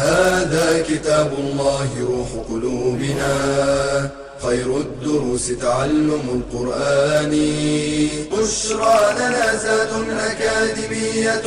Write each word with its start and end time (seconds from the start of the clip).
هذا 0.00 0.82
كتاب 0.82 1.30
الله 1.38 1.88
روح 2.12 2.30
قلوبنا. 2.48 3.32
خير 4.40 4.76
الدروس 4.76 5.46
تعلم 5.58 6.24
القرآن. 6.38 7.32
بشرى 8.32 9.00
لنا 9.18 9.46
زاد 9.56 9.92
أكاديمية 10.30 11.46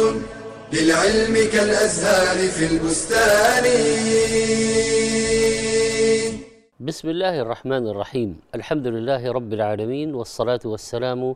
للعلم 0.73 1.35
كالأزهار 1.53 2.38
في 2.55 2.66
البستان. 2.71 3.66
بسم 6.80 7.09
الله 7.09 7.41
الرحمن 7.41 7.88
الرحيم. 7.88 8.30
الحمد 8.55 8.88
لله 8.88 9.31
رب 9.31 9.53
العالمين 9.53 10.16
والصلاة 10.16 10.59
والسلام 10.66 11.35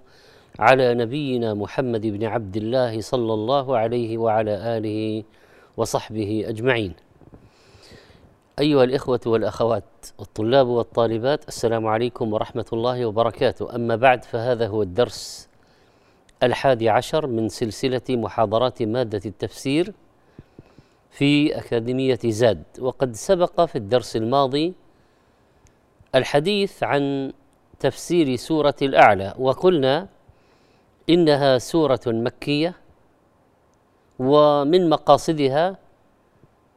على 0.60 0.94
نبينا 0.94 1.54
محمد 1.54 2.02
بن 2.02 2.24
عبد 2.24 2.56
الله 2.58 3.02
صلى 3.02 3.34
الله 3.34 3.78
عليه 3.78 4.18
وعلى 4.18 4.78
آله 4.78 5.24
وصحبه 5.78 6.46
أجمعين. 6.48 6.94
أيها 8.60 8.84
الإخوة 8.84 9.20
والأخوات 9.26 9.84
الطلاب 10.20 10.68
والطالبات 10.68 11.48
السلام 11.48 11.88
عليكم 11.88 12.34
ورحمة 12.34 12.66
الله 12.74 13.06
وبركاته. 13.06 13.76
أما 13.76 13.96
بعد 13.96 14.24
فهذا 14.26 14.68
هو 14.68 14.82
الدرس 14.82 15.50
الحادي 16.44 16.90
عشر 16.90 17.28
من 17.28 17.50
سلسلة 17.50 18.02
محاضرات 18.10 18.84
مادة 18.84 19.22
التفسير 19.26 19.94
في 21.12 21.58
أكاديمية 21.58 22.20
زاد. 22.26 22.64
وقد 22.80 23.16
سبق 23.16 23.66
في 23.66 23.76
الدرس 23.76 24.16
الماضي 24.16 24.74
الحديث 26.16 26.84
عن 26.84 27.34
تفسير 27.80 28.36
سورة 28.36 28.76
الأعلى 28.82 29.34
وقلنا 29.40 30.08
إنها 31.10 31.58
سورة 31.58 32.02
مكية 32.08 32.74
ومن 34.20 34.90
مقاصدها 34.90 35.78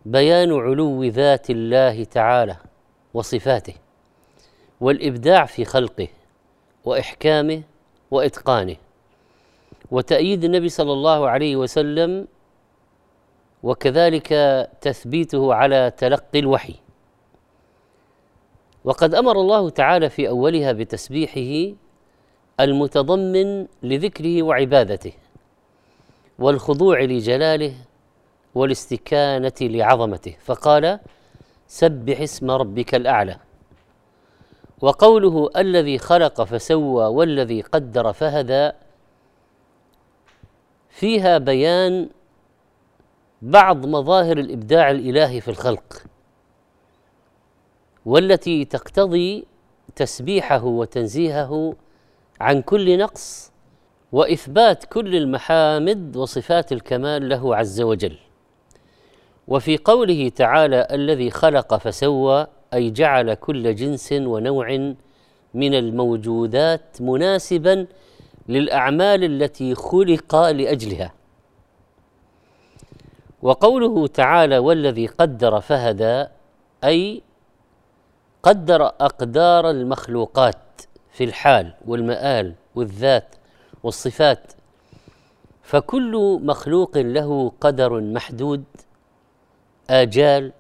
بيان 0.07 0.53
علو 0.53 1.05
ذات 1.05 1.51
الله 1.51 2.05
تعالى 2.05 2.57
وصفاته 3.15 3.75
والإبداع 4.81 5.45
في 5.45 5.65
خلقه 5.65 6.09
وإحكامه 6.85 7.63
وإتقانه 8.11 8.77
وتأييد 9.91 10.45
النبي 10.45 10.69
صلى 10.69 10.93
الله 10.93 11.29
عليه 11.29 11.57
وسلم 11.57 12.27
وكذلك 13.63 14.29
تثبيته 14.81 15.55
على 15.55 15.93
تلقي 15.97 16.39
الوحي. 16.39 16.75
وقد 18.85 19.15
أمر 19.15 19.41
الله 19.41 19.71
تعالى 19.71 20.11
في 20.11 20.29
أولها 20.29 20.73
بتسبيحه 20.73 21.77
المتضمن 22.61 23.67
لذكره 23.83 24.43
وعبادته 24.43 25.13
والخضوع 26.39 27.01
لجلاله 27.01 27.75
والاستكانة 28.55 29.53
لعظمته. 29.61 30.37
فقال 30.45 30.99
سبح 31.67 32.21
اسم 32.21 32.51
ربك 32.51 32.95
الأعلى. 32.95 33.37
وقوله 34.81 35.51
الذي 35.57 35.99
خلق 35.99 36.43
فسوى 36.43 37.05
والذي 37.07 37.61
قدر 37.61 38.13
فهدى. 38.13 38.71
فيها 40.89 41.39
بيان 41.39 42.09
بعض 43.43 43.87
مظاهر 43.87 44.39
الإبداع 44.39 44.91
الإلهي 44.91 45.41
في 45.41 45.49
الخلق 45.49 46.03
والتي 48.07 48.65
تقتضي 48.65 49.47
تسبيحه 49.97 50.65
وتنزيهه 50.65 51.77
عن 52.41 52.63
كل 52.63 52.99
نقص 52.99 53.53
وإثبات 54.13 54.85
كل 54.85 55.17
المحامد 55.17 56.17
وصفات 56.17 56.73
الكمال 56.73 57.29
له 57.29 57.57
عز 57.57 57.81
وجل. 57.81 58.19
وفي 59.51 59.77
قوله 59.77 60.29
تعالى 60.29 60.87
الذي 60.91 61.31
خلق 61.31 61.75
فسوى 61.75 62.47
أي 62.75 62.91
جعل 62.91 63.35
كل 63.35 63.75
جنس 63.75 64.13
ونوع 64.13 64.95
من 65.55 65.75
الموجودات 65.75 66.83
مناسبا 67.01 67.87
للأعمال 68.49 69.25
التي 69.25 69.75
خلق 69.75 70.37
لأجلها. 70.37 71.13
وقوله 73.43 74.07
تعالى 74.07 74.59
والذي 74.59 75.07
قدر 75.07 75.61
فهدى 75.61 76.27
أي 76.85 77.23
قدر 78.43 78.87
أقدار 78.87 79.71
المخلوقات 79.71 80.57
في 81.13 81.25
الحال 81.25 81.73
والمآل 81.87 82.55
والذات 82.75 83.35
والصفات 83.83 84.53
فكل 85.63 86.41
مخلوق 86.43 86.99
له 86.99 87.53
قدر 87.61 88.01
محدود 88.01 88.65
آجال 89.91 90.53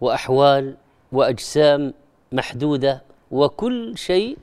وأحوال 0.00 0.76
وأجسام 1.12 1.94
محدودة 2.32 3.02
وكل 3.30 3.98
شيء 3.98 4.38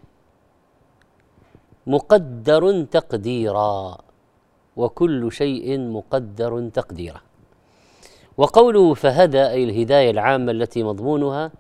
مقدر 1.88 2.84
تقديرا 2.84 3.98
وكل 4.76 5.32
شيء 5.32 5.80
مقدر 5.80 6.70
تقديرا. 6.74 7.22
وقوله 8.38 8.94
فهدى 8.94 9.48
أي 9.48 9.64
الهداية 9.64 10.12
العامة 10.12 10.52
التي 10.52 10.84
مضمونها 10.84 11.52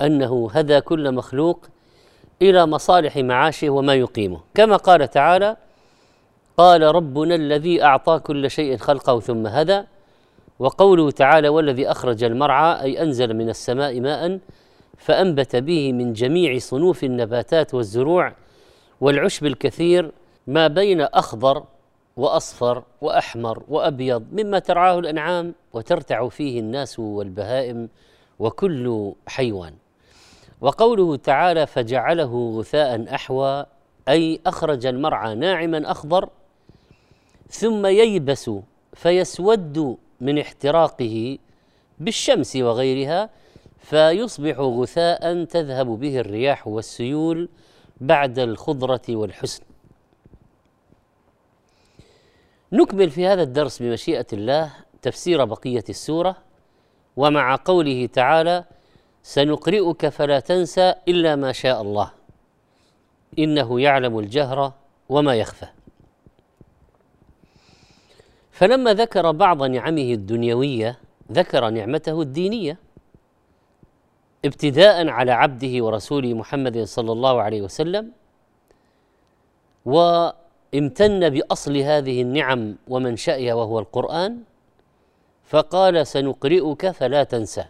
أنه 0.00 0.50
هدى 0.52 0.80
كل 0.80 1.12
مخلوق 1.12 1.66
إلى 2.42 2.66
مصالح 2.66 3.16
معاشه 3.16 3.70
وما 3.70 3.94
يقيمه. 3.94 4.40
كما 4.54 4.76
قال 4.76 5.10
تعالى 5.10 5.56
قال 6.56 6.82
ربنا 6.82 7.34
الذي 7.34 7.82
أعطى 7.84 8.18
كل 8.18 8.50
شيء 8.50 8.76
خلقه 8.76 9.20
ثم 9.20 9.46
هدى 9.46 9.82
وقوله 10.58 11.10
تعالى 11.10 11.48
والذي 11.48 11.90
أخرج 11.90 12.24
المرعى 12.24 12.82
أي 12.82 13.02
أنزل 13.02 13.34
من 13.34 13.48
السماء 13.48 14.00
ماء 14.00 14.38
فأنبت 14.98 15.56
به 15.56 15.92
من 15.92 16.12
جميع 16.12 16.58
صنوف 16.58 17.04
النباتات 17.04 17.74
والزروع 17.74 18.32
والعشب 19.00 19.46
الكثير 19.46 20.12
ما 20.46 20.68
بين 20.68 21.00
أخضر 21.00 21.64
وأصفر 22.16 22.82
وأحمر 23.00 23.62
وأبيض 23.68 24.24
مما 24.32 24.58
ترعاه 24.58 24.98
الأنعام 24.98 25.54
وترتع 25.72 26.28
فيه 26.28 26.60
الناس 26.60 26.98
والبهائم 26.98 27.88
وكل 28.38 29.12
حيوان. 29.26 29.74
وقوله 30.60 31.16
تعالى 31.16 31.66
فجعله 31.66 32.54
غثاء 32.58 33.14
أحوى 33.14 33.66
أي 34.08 34.40
أخرج 34.46 34.86
المرعى 34.86 35.34
ناعما 35.34 35.90
أخضر 35.90 36.28
ثم 37.48 37.86
ييبس 37.86 38.50
فيسود 38.94 39.96
من 40.22 40.38
احتراقه 40.38 41.38
بالشمس 41.98 42.56
وغيرها 42.56 43.30
فيصبح 43.78 44.58
غثاء 44.58 45.44
تذهب 45.44 45.86
به 45.86 46.18
الرياح 46.18 46.68
والسيول 46.68 47.48
بعد 48.00 48.38
الخضرة 48.38 49.02
والحسن. 49.08 49.62
نكمل 52.72 53.10
في 53.10 53.26
هذا 53.26 53.42
الدرس 53.42 53.82
بمشيئة 53.82 54.26
الله 54.32 54.72
تفسير 55.02 55.44
بقية 55.44 55.84
السورة 55.88 56.36
ومع 57.16 57.56
قوله 57.64 58.06
تعالى 58.06 58.64
سنقرئك 59.22 60.08
فلا 60.08 60.40
تنسى 60.40 60.94
إلا 61.08 61.36
ما 61.36 61.52
شاء 61.52 61.82
الله 61.82 62.12
إنه 63.38 63.80
يعلم 63.80 64.18
الجهر 64.18 64.72
وما 65.08 65.34
يخفى. 65.34 65.66
فلما 68.62 68.94
ذكر 68.94 69.30
بعض 69.30 69.62
نعمه 69.62 70.12
الدنيوية 70.12 70.98
ذكر 71.32 71.70
نعمته 71.70 72.22
الدينية 72.22 72.78
ابتداء 74.44 75.08
على 75.08 75.32
عبده 75.32 75.84
ورسوله 75.84 76.34
محمد 76.34 76.78
صلى 76.82 77.12
الله 77.12 77.42
عليه 77.42 77.62
وسلم 77.62 78.12
وامتن 79.84 81.28
بأصل 81.30 81.76
هذه 81.76 82.22
النعم 82.22 82.76
ومنشأها 82.88 83.54
وهو 83.54 83.78
القرآن 83.78 84.38
فقال 85.44 86.06
سنقرئك 86.06 86.90
فلا 86.90 87.24
تنسى 87.24 87.64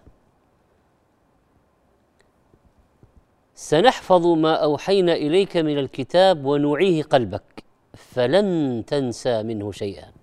سنحفظ 3.55 4.27
ما 4.27 4.55
أوحينا 4.55 5.13
إليك 5.13 5.57
من 5.57 5.79
الكتاب 5.79 6.45
ونعيه 6.45 7.03
قلبك 7.03 7.65
فلن 7.95 8.85
تنسى 8.87 9.43
منه 9.43 9.73
شيئا 9.73 10.22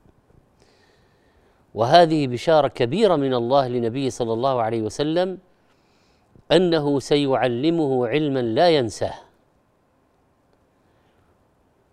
وهذه 1.74 2.28
بشارة 2.28 2.68
كبيرة 2.68 3.16
من 3.16 3.34
الله 3.34 3.68
لنبيه 3.68 4.10
صلى 4.10 4.34
الله 4.34 4.62
عليه 4.62 4.82
وسلم 4.82 5.38
أنه 6.52 7.00
سيعلمه 7.00 8.08
علما 8.08 8.40
لا 8.40 8.70
ينساه. 8.70 9.16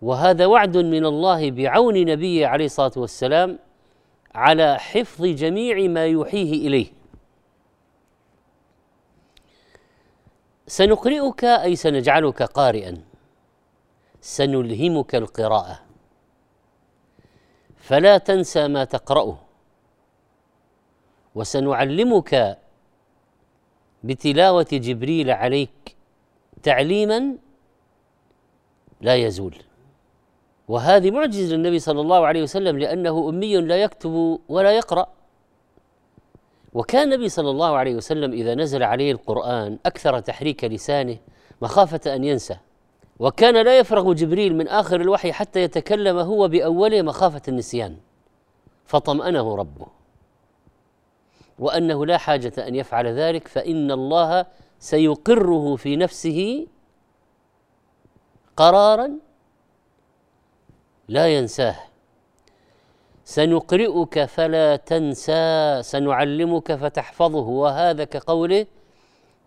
وهذا 0.01 0.45
وعد 0.45 0.77
من 0.77 1.05
الله 1.05 1.51
بعون 1.51 2.05
نبيه 2.05 2.47
عليه 2.47 2.65
الصلاة 2.65 2.91
والسلام 2.97 3.59
على 4.35 4.79
حفظ 4.79 5.25
جميع 5.25 5.87
ما 5.87 6.05
يوحيه 6.05 6.67
إليه. 6.67 6.87
سنقرئك 10.67 11.43
أي 11.43 11.75
سنجعلك 11.75 12.43
قارئا. 12.43 13.01
سنلهمك 14.21 15.15
القراءة. 15.15 15.79
فلا 17.77 18.17
تنسى 18.17 18.67
ما 18.67 18.83
تقرأه. 18.83 19.46
وسنعلمك 21.35 22.57
بتلاوة 24.03 24.67
جبريل 24.71 25.31
عليك 25.31 25.95
تعليما 26.63 27.35
لا 29.01 29.15
يزول. 29.15 29.55
وهذه 30.67 31.11
معجزة 31.11 31.55
للنبي 31.55 31.79
صلى 31.79 32.01
الله 32.01 32.25
عليه 32.25 32.43
وسلم 32.43 32.79
لأنه 32.79 33.29
أمي 33.29 33.57
لا 33.57 33.77
يكتب 33.77 34.39
ولا 34.49 34.71
يقرأ. 34.71 35.07
وكان 36.73 37.13
النبي 37.13 37.29
صلى 37.29 37.49
الله 37.49 37.77
عليه 37.77 37.95
وسلم 37.95 38.31
إذا 38.31 38.55
نزل 38.55 38.83
عليه 38.83 39.11
القرآن 39.11 39.79
أكثر 39.85 40.19
تحريك 40.19 40.63
لسانه 40.63 41.17
مخافة 41.61 42.15
أن 42.15 42.23
ينسى. 42.23 42.57
وكان 43.19 43.65
لا 43.65 43.79
يفرغ 43.79 44.13
جبريل 44.13 44.55
من 44.55 44.67
آخر 44.67 45.01
الوحي 45.01 45.31
حتى 45.31 45.61
يتكلم 45.61 46.17
هو 46.17 46.47
بأوله 46.47 47.01
مخافة 47.01 47.41
النسيان. 47.47 47.97
فطمأنه 48.85 49.55
ربه. 49.55 49.96
وأنه 51.59 52.05
لا 52.05 52.17
حاجة 52.17 52.53
أن 52.67 52.75
يفعل 52.75 53.07
ذلك 53.07 53.47
فإن 53.47 53.91
الله 53.91 54.45
سيقره 54.79 55.75
في 55.75 55.95
نفسه 55.95 56.67
قرارا 58.57 59.11
لا 61.07 61.27
ينساه. 61.27 61.75
سنقرئك 63.25 64.25
فلا 64.25 64.75
تنسى 64.75 65.79
سنعلمك 65.81 66.75
فتحفظه 66.75 67.47
وهذا 67.47 68.03
كقوله 68.03 68.65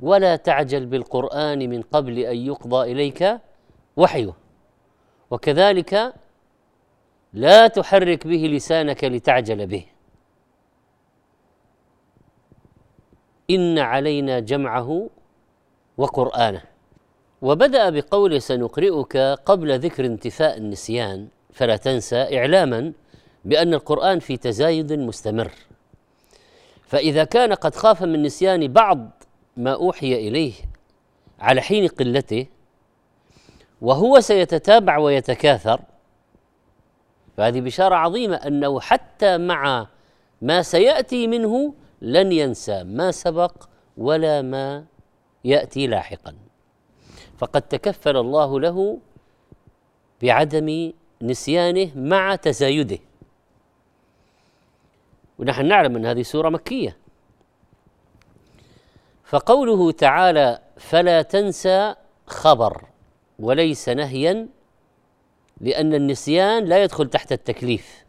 ولا 0.00 0.36
تعجل 0.36 0.86
بالقرآن 0.86 1.70
من 1.70 1.82
قبل 1.82 2.18
أن 2.18 2.36
يقضى 2.36 2.92
إليك 2.92 3.38
وحيه. 3.96 4.32
وكذلك 5.30 6.14
لا 7.32 7.66
تحرك 7.66 8.26
به 8.26 8.46
لسانك 8.46 9.04
لتعجل 9.04 9.66
به. 9.66 9.86
إن 13.50 13.79
علينا 13.79 14.41
جمعه 14.41 15.08
وقرآنه. 15.99 16.62
وبدأ 17.43 17.91
بقوله 17.91 18.38
سنقرئك 18.38 19.17
قبل 19.47 19.79
ذكر 19.79 20.06
انتفاء 20.06 20.56
النسيان. 20.58 21.29
فلا 21.52 21.76
تنسى 21.76 22.38
إعلاما 22.38 22.93
بأن 23.44 23.75
القرآن 23.75 24.19
في 24.19 24.37
تزايد 24.37 24.93
مستمر. 24.93 25.50
فإذا 26.82 27.25
كان 27.25 27.52
قد 27.52 27.75
خاف 27.75 28.02
من 28.02 28.23
نسيان 28.23 28.73
بعض 28.73 29.11
ما 29.56 29.75
أوحي 29.75 30.14
إليه 30.29 30.52
على 31.41 31.61
حين 31.61 31.87
قلته 31.88 32.47
وهو 33.81 34.20
سيتتابع 34.20 34.99
ويتكاثر 34.99 35.81
فهذه 37.37 37.61
بشارة 37.61 37.94
عظيمة 37.94 38.37
أنه 38.37 38.81
حتى 38.81 39.38
مع 39.38 39.87
ما 40.43 40.62
سيأتي 40.62 41.26
منه 41.26 41.75
لن 42.02 42.32
ينسى 42.32 42.85
ما 42.85 43.11
سبق 43.11 43.69
ولا 43.97 44.43
ما 44.43 44.85
يأتي 45.44 45.87
لاحقا. 45.87 46.37
فقد 47.38 47.62
تكفل 47.62 48.17
الله 48.17 48.61
له 48.61 48.99
بعدم 50.23 50.93
نسيانه 51.23 51.91
مع 51.97 52.37
تزايده. 52.37 52.99
ونحن 55.38 55.67
نعلم 55.67 55.97
أن 55.97 56.06
هذه 56.06 56.23
سورة 56.23 56.49
مكية. 56.49 56.97
فقوله 59.25 59.93
تعالى 59.93 60.61
فلا 60.76 61.23
تنسى 61.23 61.94
خبر 62.26 62.85
وليس 63.38 63.88
نهيا 63.88 64.49
لأن 65.61 65.94
النسيان 65.94 66.64
لا 66.64 66.82
يدخل 66.82 67.11
تحت 67.11 67.32
التكليف. 67.32 68.05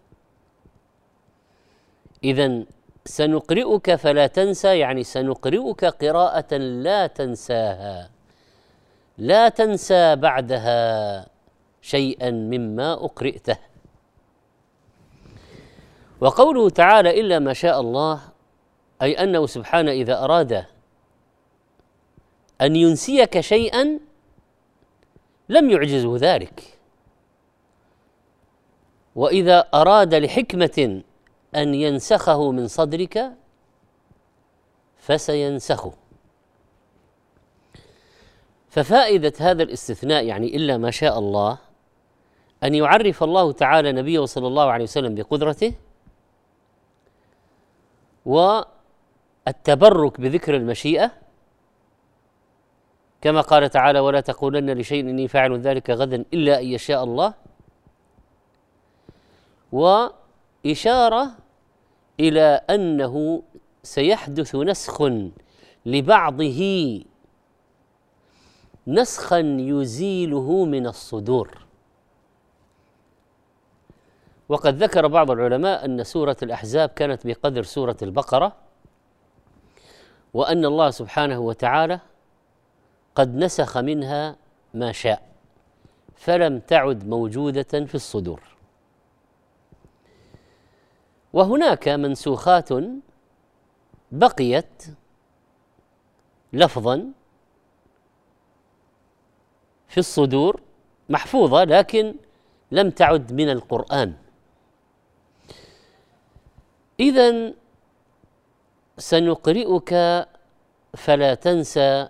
اذا 2.23 2.63
سنقرئك 3.05 3.95
فلا 3.95 4.27
تنسى 4.27 4.79
يعني 4.79 5.03
سنقرئك 5.03 5.85
قراءة 5.85 6.55
لا 6.57 7.07
تنساها. 7.07 8.09
لا 9.17 9.49
تنسى 9.49 10.15
بعدها 10.15 11.25
شيئا 11.81 12.31
مما 12.31 12.93
أقرئته. 12.93 13.57
وقوله 16.21 16.69
تعالى 16.69 17.21
إلا 17.21 17.39
ما 17.39 17.53
شاء 17.53 17.81
الله 17.81 18.21
أي 19.01 19.13
أنه 19.23 19.45
سبحانه 19.45 19.91
إذا 19.91 20.23
أراد 20.23 20.65
أن 22.61 22.75
ينسيك 22.75 23.39
شيئا 23.39 23.99
لم 25.49 25.69
يعجزه 25.69 26.17
ذلك. 26.17 26.77
وإذا 29.15 29.67
أراد 29.73 30.15
لحكمة 30.15 31.01
أن 31.55 31.75
ينسخه 31.75 32.51
من 32.51 32.67
صدرك 32.67 33.31
فسينسخه. 34.97 35.93
ففائدة 38.69 39.33
هذا 39.39 39.63
الاستثناء 39.63 40.25
يعني 40.25 40.55
إلا 40.55 40.77
ما 40.77 40.91
شاء 40.91 41.19
الله 41.19 41.57
أن 42.63 42.75
يعرف 42.75 43.23
الله 43.23 43.51
تعالى 43.51 43.91
نبيه 43.91 44.25
صلى 44.25 44.47
الله 44.47 44.71
عليه 44.71 44.83
وسلم 44.83 45.15
بقدرته 45.15 45.73
والتبرك 48.25 50.21
بذكر 50.21 50.55
المشيئة. 50.55 51.11
كما 53.21 53.41
قال 53.41 53.69
تعالى 53.69 53.99
ولا 53.99 54.21
تقولن 54.21 54.71
لشيء 54.71 54.99
إني 54.99 55.27
فاعل 55.27 55.59
ذلك 55.59 55.89
غدا 55.89 56.25
إلا 56.33 56.59
أن 56.59 56.65
يشاء 56.65 57.03
الله. 57.03 57.33
وإشارة 59.71 61.31
إلى 62.21 62.61
أنه 62.69 63.43
سيحدث 63.83 64.55
نسخ 64.55 65.11
لبعضه. 65.85 66.61
نسخا 68.87 69.39
يزيله 69.59 70.65
من 70.65 70.87
الصدور. 70.87 71.65
وقد 74.49 74.83
ذكر 74.83 75.07
بعض 75.07 75.31
العلماء 75.31 75.85
أن 75.85 76.03
سورة 76.03 76.37
الأحزاب 76.43 76.89
كانت 76.89 77.27
بقدر 77.27 77.63
سورة 77.63 77.97
البقرة 78.01 78.55
وأن 80.33 80.65
الله 80.65 80.89
سبحانه 80.89 81.39
وتعالى 81.39 81.99
قد 83.15 83.35
نسخ 83.35 83.77
منها 83.77 84.35
ما 84.73 84.91
شاء 84.91 85.21
فلم 86.15 86.59
تعد 86.59 87.07
موجودة 87.07 87.85
في 87.85 87.95
الصدور. 87.95 88.50
وهناك 91.33 91.87
منسوخات 91.87 92.69
بقيت 94.11 94.83
لفظا 96.53 97.11
في 99.87 99.97
الصدور 99.97 100.61
محفوظة 101.09 101.63
لكن 101.63 102.15
لم 102.71 102.89
تعد 102.89 103.33
من 103.33 103.49
القرآن. 103.49 104.13
اذا 106.99 107.53
سنقرئك 108.97 109.93
فلا 110.97 111.33
تنسى 111.33 112.09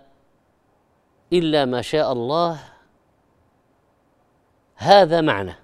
إلا 1.32 1.64
ما 1.64 1.82
شاء 1.82 2.12
الله 2.12 2.60
هذا 4.74 5.20
معنى. 5.20 5.54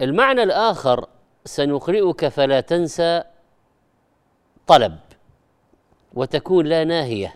المعنى 0.00 0.42
الآخر 0.42 1.08
سنقرئك 1.48 2.28
فلا 2.28 2.60
تنسى 2.60 3.22
طلب 4.66 4.98
وتكون 6.14 6.66
لا 6.66 6.84
ناهية. 6.84 7.34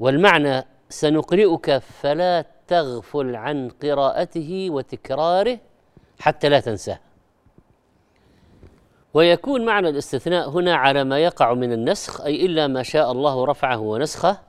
والمعنى 0.00 0.66
سنقرئك 0.88 1.78
فلا 1.78 2.44
تغفل 2.68 3.36
عن 3.36 3.68
قراءته 3.68 4.68
وتكراره 4.70 5.58
حتى 6.18 6.48
لا 6.48 6.60
تنساه 6.60 7.00
ويكون 9.14 9.64
معنى 9.64 9.88
الاستثناء 9.88 10.48
هنا 10.50 10.74
على 10.74 11.04
ما 11.04 11.18
يقع 11.18 11.54
من 11.54 11.72
النسخ 11.72 12.20
أي 12.20 12.46
إلا 12.46 12.66
ما 12.66 12.82
شاء 12.82 13.12
الله 13.12 13.44
رفعه 13.44 13.78
ونسخه 13.78 14.40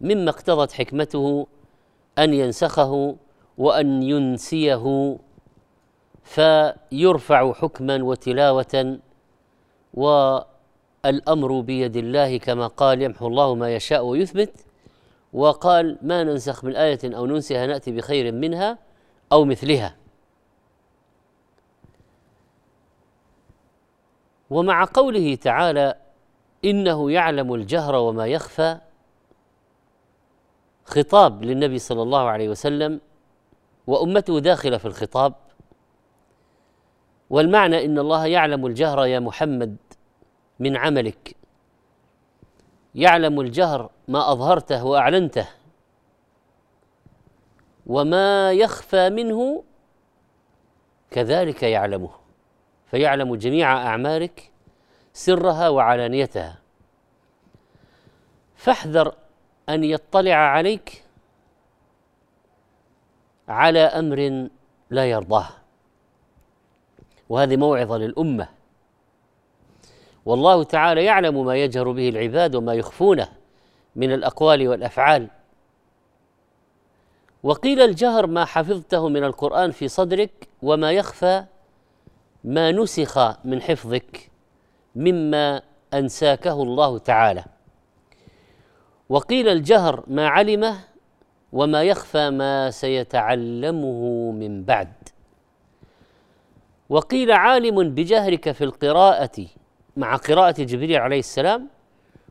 مما 0.00 0.30
اقتضت 0.30 0.72
حكمته 0.72 1.46
أن 2.18 2.34
ينسخه 2.34 3.16
وأن 3.58 4.02
ينسيه 4.02 5.16
فيرفع 6.26 7.52
حكما 7.52 8.02
وتلاوة 8.02 8.98
الامر 11.04 11.60
بيد 11.60 11.96
الله 11.96 12.38
كما 12.38 12.66
قال 12.66 13.02
يمحو 13.02 13.26
الله 13.26 13.54
ما 13.54 13.74
يشاء 13.74 14.04
ويثبت. 14.04 14.66
وقال 15.32 15.98
ما 16.02 16.24
ننسخ 16.24 16.64
من 16.64 16.76
آية 16.76 16.98
أو 17.04 17.26
ننسها 17.26 17.66
نأتي 17.66 17.90
بخير 17.90 18.32
منها 18.32 18.78
أو 19.32 19.44
مثلها. 19.44 19.96
ومع 24.50 24.84
قوله 24.94 25.34
تعالى 25.34 25.94
إنه 26.64 27.10
يعلم 27.10 27.54
الجهر 27.54 27.94
وما 27.94 28.26
يخفى 28.26 28.78
خطاب 30.84 31.42
للنبي 31.44 31.78
صلى 31.78 32.02
الله 32.02 32.22
عليه 32.22 32.48
وسلم 32.48 33.00
وأمته 33.86 34.40
داخلة 34.40 34.78
في 34.78 34.86
الخطاب. 34.86 35.34
والمعنى 37.30 37.84
إن 37.84 37.98
الله 37.98 38.26
يعلم 38.26 38.66
الجهر 38.66 39.06
يا 39.06 39.18
محمد 39.18 39.76
من 40.58 40.76
عملك. 40.76 41.36
يعلم 42.94 43.40
الجهر 43.40 43.90
ما 44.08 44.32
أظهرته 44.32 44.84
وأعلنته 44.84 45.48
وما 47.86 48.52
يخفى 48.52 49.10
منه 49.10 49.64
كذلك 51.10 51.62
يعلمه. 51.62 52.10
فيعلم 52.86 53.34
جميع 53.34 53.72
أعمالك 53.86 54.50
سرها 55.12 55.68
وعلانيتها. 55.68 56.58
فاحذر 58.56 59.14
أن 59.68 59.84
يطلع 59.84 60.34
عليك 60.34 61.04
على 63.48 63.80
أمر 63.80 64.48
لا 64.90 65.10
يرضاه. 65.10 65.65
وهذه 67.28 67.56
موعظة 67.56 67.96
للأمة. 67.96 68.48
والله 70.26 70.62
تعالى 70.62 71.04
يعلم 71.04 71.46
ما 71.46 71.56
يجهر 71.56 71.92
به 71.92 72.08
العباد 72.08 72.54
وما 72.54 72.74
يخفونه 72.74 73.28
من 73.96 74.12
الأقوال 74.12 74.68
والأفعال. 74.68 75.28
وقيل 77.42 77.80
الجهر 77.80 78.26
ما 78.26 78.44
حفظته 78.44 79.08
من 79.08 79.24
القرآن 79.24 79.70
في 79.70 79.88
صدرك 79.88 80.48
وما 80.62 80.92
يخفى 80.92 81.44
ما 82.44 82.72
نسخ 82.72 83.18
من 83.44 83.62
حفظك 83.62 84.30
مما 84.96 85.62
أنساكه 85.94 86.62
الله 86.62 86.98
تعالى. 86.98 87.44
وقيل 89.08 89.48
الجهر 89.48 90.04
ما 90.06 90.28
علمه 90.28 90.78
وما 91.52 91.82
يخفى 91.82 92.30
ما 92.30 92.70
سيتعلمه 92.70 94.30
من 94.32 94.64
بعد. 94.64 94.95
وقيل 96.88 97.32
عالم 97.32 97.94
بجهرك 97.94 98.52
في 98.52 98.64
القراءة 98.64 99.46
مع 99.96 100.16
قراءة 100.16 100.62
جبريل 100.62 100.96
عليه 100.96 101.18
السلام 101.18 101.68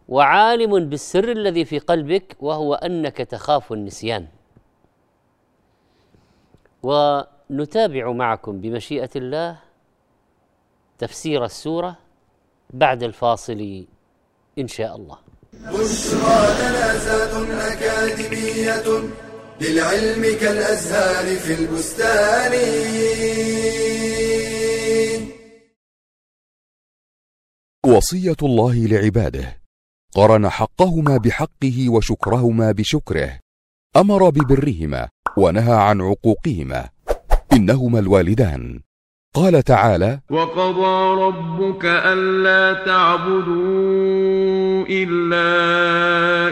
وعالم 0.10 0.90
بالسر 0.90 1.32
الذي 1.32 1.66
في 1.66 1.80
قلبك 1.80 2.36
وهو 2.40 2.74
أنك 2.74 3.18
تخاف 3.18 3.74
النسيان. 3.74 4.28
ونتابع 6.84 8.12
معكم 8.12 8.62
بمشيئة 8.62 9.10
الله 9.16 9.58
تفسير 10.98 11.46
السورة 11.46 11.98
بعد 12.70 13.04
الفاصل 13.04 13.86
إن 14.60 14.68
شاء 14.68 14.96
الله. 14.96 15.18
بشرى 15.54 16.40
لنا 16.60 17.74
أكاديمية 17.74 19.10
للعلم 19.62 20.38
كالأزهار 20.40 21.36
في 21.36 21.54
البستان. 21.54 22.54
وصية 27.96 28.36
الله 28.44 28.76
لعباده. 28.76 29.58
قرن 30.16 30.50
حقهما 30.50 31.18
بحقه 31.18 31.90
وشكرهما 31.90 32.72
بشكره. 32.72 33.40
أمر 33.96 34.30
ببرهما 34.30 35.08
ونهى 35.38 35.74
عن 35.74 36.02
عقوقهما. 36.02 36.90
إنهما 37.54 38.00
الوالدان. 38.00 38.80
قال 39.36 39.64
تعالى 39.64 40.20
وقضى 40.30 41.22
ربك 41.22 41.86
ألا 41.86 42.86
تعبدوا 42.86 44.86
إلا 44.90 45.48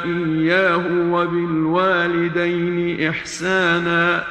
إياه 0.06 1.14
وبالوالدين 1.14 3.08
إحسانا. 3.10 4.24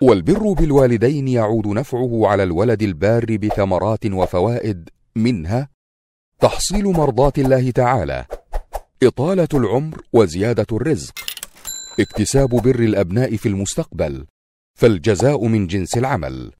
والبر 0.00 0.52
بالوالدين 0.52 1.28
يعود 1.28 1.66
نفعه 1.66 2.26
على 2.26 2.42
الولد 2.42 2.82
البار 2.82 3.36
بثمرات 3.36 4.06
وفوائد 4.06 4.88
منها 5.16 5.73
تحصيل 6.44 6.84
مرضات 6.84 7.38
الله 7.38 7.70
تعالى. 7.70 8.24
إطالة 9.02 9.48
العمر 9.54 10.02
وزيادة 10.12 10.66
الرزق. 10.72 11.14
اكتساب 12.00 12.48
بر 12.48 12.80
الأبناء 12.80 13.36
في 13.36 13.48
المستقبل. 13.48 14.26
فالجزاء 14.78 15.46
من 15.46 15.66
جنس 15.66 15.98
العمل. 15.98 16.52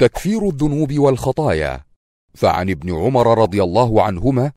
تكفير 0.00 0.48
الذنوب 0.48 0.98
والخطايا. 0.98 1.84
فعن 2.34 2.70
ابن 2.70 2.94
عمر 2.94 3.38
رضي 3.38 3.62
الله 3.62 4.02
عنهما 4.02 4.52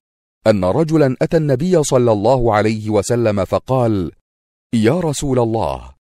أن 0.48 0.66
رجلا 0.66 1.16
أتى 1.22 1.38
النبي 1.38 1.84
صلى 1.84 2.12
الله 2.12 2.56
عليه 2.56 2.90
وسلم 2.90 3.46
فقال 3.46 4.12
يا 4.74 5.00
رسول 5.00 5.40
الله 5.40 5.96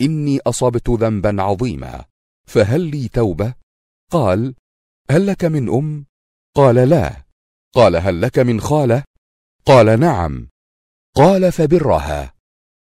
إني 0.00 0.40
أصبت 0.46 0.90
ذنبا 0.90 1.42
عظيما 1.42 2.04
فهل 2.46 2.80
لي 2.80 3.08
توبة؟ 3.08 3.54
قال 4.12 4.54
هل 5.10 5.26
لك 5.26 5.44
من 5.44 5.68
أم؟ 5.68 6.06
قال 6.54 6.74
لا. 6.74 7.29
قال 7.74 7.96
هل 7.96 8.20
لك 8.22 8.38
من 8.38 8.60
خالة؟ 8.60 9.04
قال 9.66 10.00
نعم. 10.00 10.48
قال 11.14 11.52
فبرها. 11.52 12.34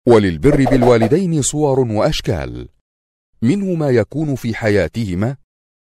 وللبر 0.08 0.64
بالوالدين 0.64 1.42
صور 1.42 1.80
وأشكال. 1.80 2.68
منه 3.42 3.74
ما 3.74 3.90
يكون 3.90 4.34
في 4.34 4.54
حياتهما 4.54 5.36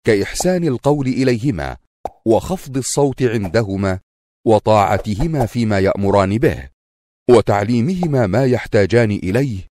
كإحسان 0.05 0.63
القول 0.63 1.07
إليهما 1.07 1.77
وخفض 2.25 2.77
الصوت 2.77 3.23
عندهما 3.23 3.99
وطاعتهما 4.45 5.45
فيما 5.45 5.79
يأمران 5.79 6.37
به 6.37 6.69
وتعليمهما 7.29 8.27
ما 8.27 8.45
يحتاجان 8.45 9.11
إليه 9.11 9.67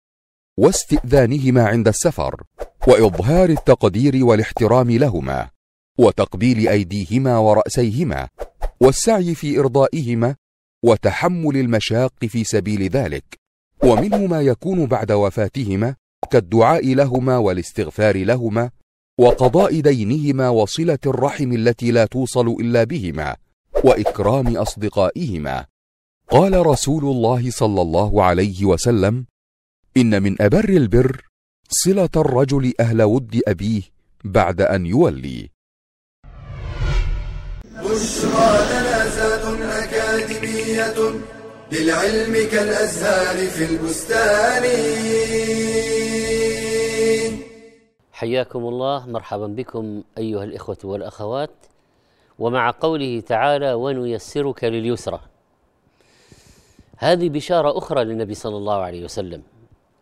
واستئذانهما 0.59 1.67
عند 1.69 1.89
السفر 1.89 2.43
وإظهار 2.89 3.51
التقدير 3.51 4.25
والاحترام 4.25 4.91
لهما 4.91 5.51
وتقبيل 5.99 6.69
أيديهما 6.69 7.39
ورأسيهما 7.39 8.29
والسعي 8.81 9.35
في 9.35 9.59
إرضائهما 9.59 10.37
وتحمل 10.85 11.57
المشاق 11.57 12.13
في 12.25 12.45
سبيل 12.45 12.83
ذلك. 12.83 13.25
ومنه 13.83 14.27
ما 14.27 14.43
يكون 14.43 14.87
بعد 14.87 15.13
وفاتهما 15.13 15.95
كالدعاء 16.31 16.95
لهما 16.95 17.39
والاستغفار 17.39 18.25
لهما 18.25 18.71
وقضاء 19.19 19.81
دينهما 19.81 20.49
وصلة 20.49 20.99
الرحم 21.07 21.53
التي 21.53 21.91
لا 21.91 22.07
توصل 22.07 22.49
إلا 22.49 22.85
بهما 22.85 23.37
وإكرام 23.85 24.57
أصدقائهما. 24.57 25.67
قال 26.31 26.67
رسول 26.67 27.05
الله 27.05 27.51
صلى 27.51 27.83
الله 27.83 28.23
عليه 28.25 28.65
وسلم 28.65 29.27
إن 29.97 30.23
من 30.23 30.43
أبر 30.43 30.69
البر 30.69 31.25
صلة 31.69 32.11
الرجل 32.17 32.73
أهل 32.81 33.03
ود 33.03 33.43
أبيه 33.49 33.83
بعد 34.25 34.61
أن 34.61 34.87
يولي. 34.87 35.56
بشرى 37.97 38.53
لنا 38.71 39.85
أكاديمية 39.85 41.21
للعلم 41.73 42.49
كالأزهار 42.53 43.47
في 43.47 43.65
البستان. 43.65 44.65
حياكم 48.13 48.59
الله 48.59 49.07
مرحبا 49.07 49.47
بكم 49.47 50.03
أيها 50.19 50.45
الإخوة 50.45 50.79
والأخوات. 50.85 51.51
ومع 52.39 52.71
قوله 52.71 53.21
تعالى 53.21 53.73
ونيسرك 53.73 54.65
لليسرى 54.65 55.21
هذه 56.99 57.29
بشارة 57.29 57.79
أخرى 57.79 58.05
للنبي 58.05 58.35
صلى 58.35 58.57
الله 58.57 58.75
عليه 58.75 59.05
وسلم 59.05 59.43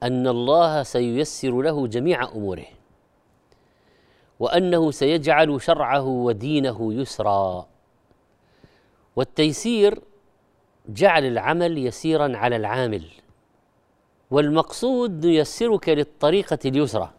أن 0.02 0.28
الله 0.28 0.82
سييسر 0.82 1.62
له 1.62 1.86
جميع 1.86 2.32
أموره 2.32 2.66
وأنه 4.40 4.90
سيجعل 4.90 5.62
شرعه 5.62 6.06
ودينه 6.06 6.94
يسرا. 6.94 7.66
والتيسير 9.16 10.00
جعل 10.88 11.24
العمل 11.24 11.78
يسيرا 11.78 12.36
على 12.36 12.56
العامل 12.56 13.04
والمقصود 14.30 15.26
نيسرك 15.26 15.88
للطريقة 15.88 16.58
اليسرى 16.64 17.10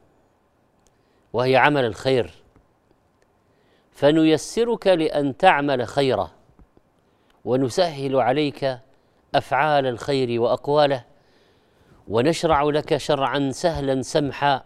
وهي 1.34 1.56
عمل 1.56 1.86
الخير. 1.86 2.32
فنيسرك 3.92 4.88
لأن 4.88 5.38
تعمل 5.38 5.88
خيرا 5.88 6.32
ونسهل 7.46 8.16
عليك 8.16 8.80
أفعال 9.36 9.86
الخير 9.86 10.42
وأقواله 10.42 11.06
ونشرع 12.08 12.64
لك 12.64 12.98
شرعا 12.98 13.50
سهلا 13.52 14.02
سمحا 14.02 14.64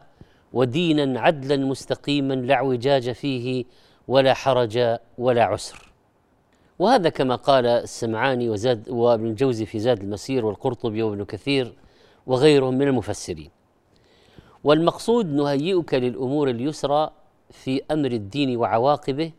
ودينا 0.53 1.21
عدلا 1.21 1.57
مستقيما 1.57 2.33
لا 2.33 2.53
اعوجاج 2.53 3.11
فيه 3.11 3.65
ولا 4.07 4.33
حرج 4.33 4.97
ولا 5.17 5.43
عسر. 5.43 5.88
وهذا 6.79 7.09
كما 7.09 7.35
قال 7.35 7.65
السمعاني 7.65 8.49
وزاد 8.49 8.89
وابن 8.89 9.25
الجوزي 9.25 9.65
في 9.65 9.79
زاد 9.79 10.01
المسير 10.01 10.45
والقرطبي 10.45 11.03
وابن 11.03 11.25
كثير 11.25 11.73
وغيرهم 12.27 12.73
من 12.73 12.87
المفسرين. 12.87 13.49
والمقصود 14.63 15.25
نهيئك 15.25 15.93
للأمور 15.93 16.49
اليسرى 16.49 17.11
في 17.51 17.81
أمر 17.91 18.11
الدين 18.11 18.57
وعواقبه 18.57 19.31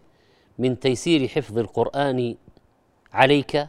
من 0.58 0.80
تيسير 0.80 1.28
حفظ 1.28 1.58
القرآن 1.58 2.36
عليك 3.12 3.68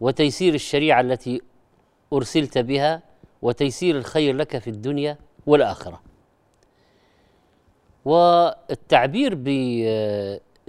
وتيسير 0.00 0.54
الشريعة 0.54 1.00
التي 1.00 1.40
أرسلت 2.12 2.58
بها 2.58 3.02
وتيسير 3.42 3.98
الخير 3.98 4.36
لك 4.36 4.58
في 4.58 4.70
الدنيا 4.70 5.18
والآخرة. 5.46 6.00
والتعبير 8.04 9.34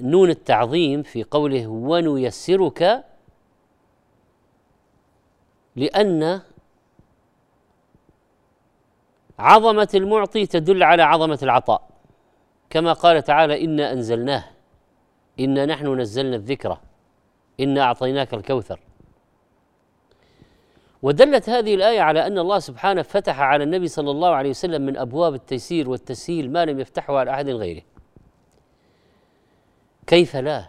بنون 0.01 0.29
التعظيم 0.29 1.03
في 1.03 1.23
قوله 1.23 1.67
ونيسرك 1.67 3.03
لأن 5.75 6.41
عظمة 9.39 9.89
المعطي 9.95 10.45
تدل 10.45 10.83
على 10.83 11.03
عظمة 11.03 11.39
العطاء. 11.43 11.89
كما 12.69 12.93
قال 12.93 13.23
تعالى 13.23 13.65
إنا 13.65 13.91
أنزلناه 13.91 14.43
إنا 15.39 15.65
نحن 15.65 15.99
نزلنا 15.99 16.35
الذكر 16.35 16.77
إنا 17.59 17.81
أعطيناك 17.81 18.33
الكوثر. 18.33 18.79
ودلت 21.01 21.49
هذه 21.49 21.75
الآية 21.75 22.01
على 22.01 22.27
أن 22.27 22.37
الله 22.37 22.59
سبحانه 22.59 23.01
فتح 23.01 23.39
على 23.39 23.63
النبي 23.63 23.87
صلى 23.87 24.11
الله 24.11 24.29
عليه 24.29 24.49
وسلم 24.49 24.81
من 24.81 24.97
أبواب 24.97 25.33
التيسير 25.33 25.89
والتسهيل 25.89 26.51
ما 26.51 26.65
لم 26.65 26.79
يفتحه 26.79 27.17
على 27.17 27.31
أحد 27.31 27.49
غيره. 27.49 27.90
كيف 30.11 30.35
لا؟ 30.35 30.67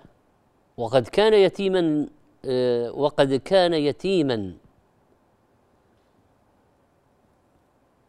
وقد 0.76 1.08
كان 1.08 1.34
يتيما 1.34 2.06
آه، 2.44 2.92
وقد 2.92 3.34
كان 3.34 3.74
يتيما. 3.74 4.54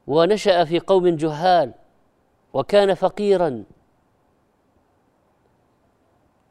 ونشأ 0.08 0.66
في 0.66 0.80
قوم 0.80 1.10
جهال 1.10 1.74
وكان 2.54 2.94
فقيرا. 2.94 3.64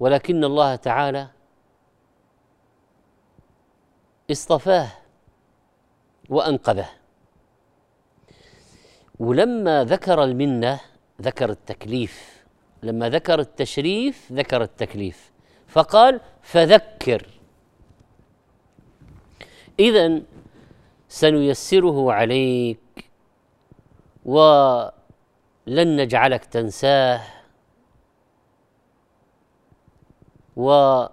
ولكن 0.01 0.45
الله 0.45 0.77
تعالى 0.77 1.29
اصطفاه 4.31 4.89
وأنقذه. 6.29 6.91
ولما 9.21 9.85
ذكر 9.85 10.25
المنة 10.25 10.81
ذكر 11.21 11.51
التكليف 11.51 12.42
لما 12.83 13.09
ذكر 13.09 13.41
التشريف 13.41 14.33
ذكر 14.33 14.63
التكليف. 14.63 15.33
فقال 15.69 16.21
فذكر. 16.43 17.27
اذا 19.81 20.23
سنيسره 21.09 22.13
عليك 22.13 22.79
ولن 24.25 24.93
نجعلك 25.97 26.45
تنساه 26.45 27.21
وهذا 30.57 31.11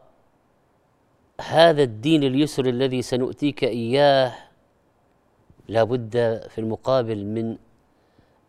الدين 1.83 2.23
اليسر 2.23 2.65
الذي 2.65 3.01
سنؤتيك 3.01 3.63
إياه 3.63 4.33
لا 5.67 5.83
بد 5.83 6.13
في 6.49 6.57
المقابل 6.57 7.25
من 7.25 7.57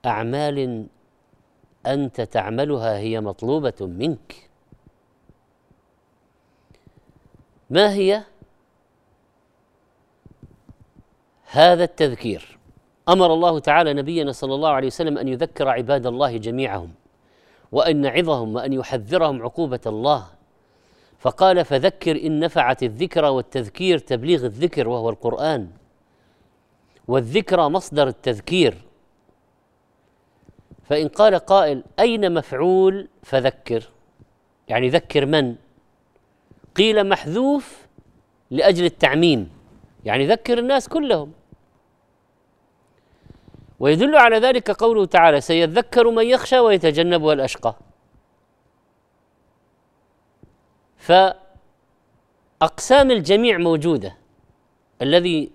أعمال 0.07 0.87
أنت 1.87 2.21
تعملها 2.21 2.99
هي 2.99 3.21
مطلوبة 3.21 3.75
منك. 3.81 4.51
ما 7.71 7.93
هي؟ 7.93 8.23
هذا 11.51 11.85
التذكير. 11.85 12.59
أمر 13.09 13.35
الله 13.35 13.59
تعالى 13.59 13.93
نبينا 13.93 14.33
صلى 14.33 14.55
الله 14.55 14.69
عليه 14.69 14.87
وسلم 14.87 15.19
أن 15.19 15.29
يذكر 15.29 15.69
عباد 15.69 16.07
الله 16.07 16.37
جميعهم 16.37 16.91
وأن 17.73 18.05
يعظهم 18.05 18.55
وأن 18.55 18.73
يحذرهم 18.73 19.43
عقوبة 19.43 19.81
الله. 19.87 20.27
فقال 21.19 21.65
فذكر 21.65 22.27
إن 22.27 22.41
نفعت 22.41 22.83
الذكرى 22.83 23.29
والتذكير 23.29 23.99
تبليغ 23.99 24.45
الذكر 24.45 24.89
وهو 24.89 25.11
القرآن. 25.11 25.71
والذكرى 27.09 27.69
مصدر 27.69 28.09
التذكير. 28.09 28.90
فإن 30.91 31.09
قال 31.09 31.35
قائل 31.35 31.83
أين 32.01 32.35
مفعول؟ 32.35 33.09
فذكر. 33.23 33.89
يعني 34.69 34.89
ذكر 34.89 35.27
من؟ 35.27 35.57
قيل 36.77 37.09
محذوف 37.09 37.87
لأجل 38.51 38.85
التعميم. 38.85 39.51
يعني 40.05 40.27
ذكر 40.27 40.59
الناس 40.59 40.89
كلهم. 40.89 41.33
ويدل 43.81 44.17
على 44.17 44.39
ذلك 44.39 44.71
قوله 44.71 45.07
تعالى 45.07 45.41
سيذكر 45.41 46.11
من 46.11 46.27
يخشى 46.27 46.59
ويتجنبها 46.59 47.33
الاشقى 47.33 47.75
فأقسام 50.99 53.11
الجميع 53.11 53.59
موجودة. 53.59 54.17
الذي 55.03 55.51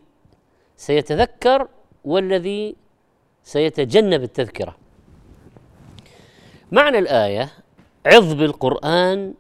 سيتذكر 0.78 1.67
والذي 2.06 2.76
سيتجنب 3.43 4.24
التذكرة. 4.24 4.85
معنى 6.71 6.99
الآية 6.99 7.49
عظ 8.06 8.34
بالقران 8.34 9.34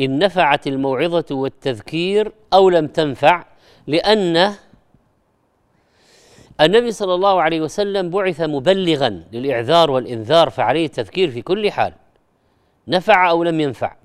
إن 0.00 0.18
نفعت 0.18 0.66
الموعظة 0.66 1.24
والتذكير 1.30 2.32
أو 2.52 2.70
لم 2.70 2.86
تنفع 2.86 3.44
لأنه 3.86 4.58
النبي 6.60 6.92
صلى 6.92 7.14
الله 7.14 7.42
عليه 7.42 7.60
وسلم 7.60 8.10
بعث 8.10 8.40
مبلغا 8.40 9.24
للإعذار 9.32 9.90
والإنذار 9.90 10.50
فعليه 10.50 10.86
التذكير 10.86 11.30
في 11.30 11.42
كل 11.42 11.70
حال 11.70 11.92
نفع 12.88 13.30
أو 13.30 13.44
لم 13.44 13.60
ينفع. 13.60 13.96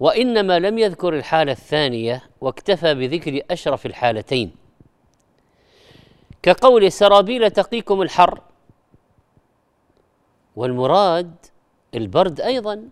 وإنما 0.00 0.58
لم 0.58 0.78
يذكر 0.78 1.14
الحالة 1.14 1.52
الثانية 1.52 2.22
واكتفى 2.40 2.94
بذكر 2.94 3.40
أشرف 3.50 3.86
الحالتين. 3.86 4.52
كقول 6.42 6.92
سرابيل 6.92 7.50
تقيكم 7.50 8.02
الحر 8.02 8.40
والمراد 10.56 11.34
البرد 11.94 12.40
أيضا. 12.40 12.88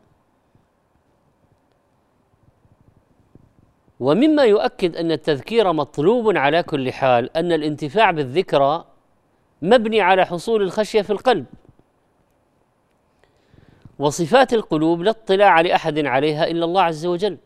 ومما 4.01 4.45
يؤكد 4.45 4.97
أن 4.97 5.13
التذكير 5.13 5.73
مطلوب 5.73 6.37
على 6.37 6.63
كل 6.63 6.93
حال 6.93 7.37
أن 7.37 7.53
الانتفاع 7.53 8.11
بالذكرى 8.11 8.85
مبني 9.63 10.01
على 10.01 10.27
حصول 10.27 10.63
الخشية 10.63 11.03
في 11.03 11.11
القلب. 11.11 11.47
وصفات 13.99 14.53
القلوب 14.53 15.03
لا 15.03 15.11
اطلاع 15.11 15.61
لأحد 15.61 15.99
عليها 15.99 16.47
إلا 16.47 16.65
الله 16.65 16.83
عز 16.83 17.07
وجل. 17.07 17.39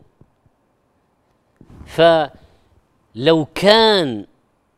فلو 1.86 3.46
كان 3.54 4.26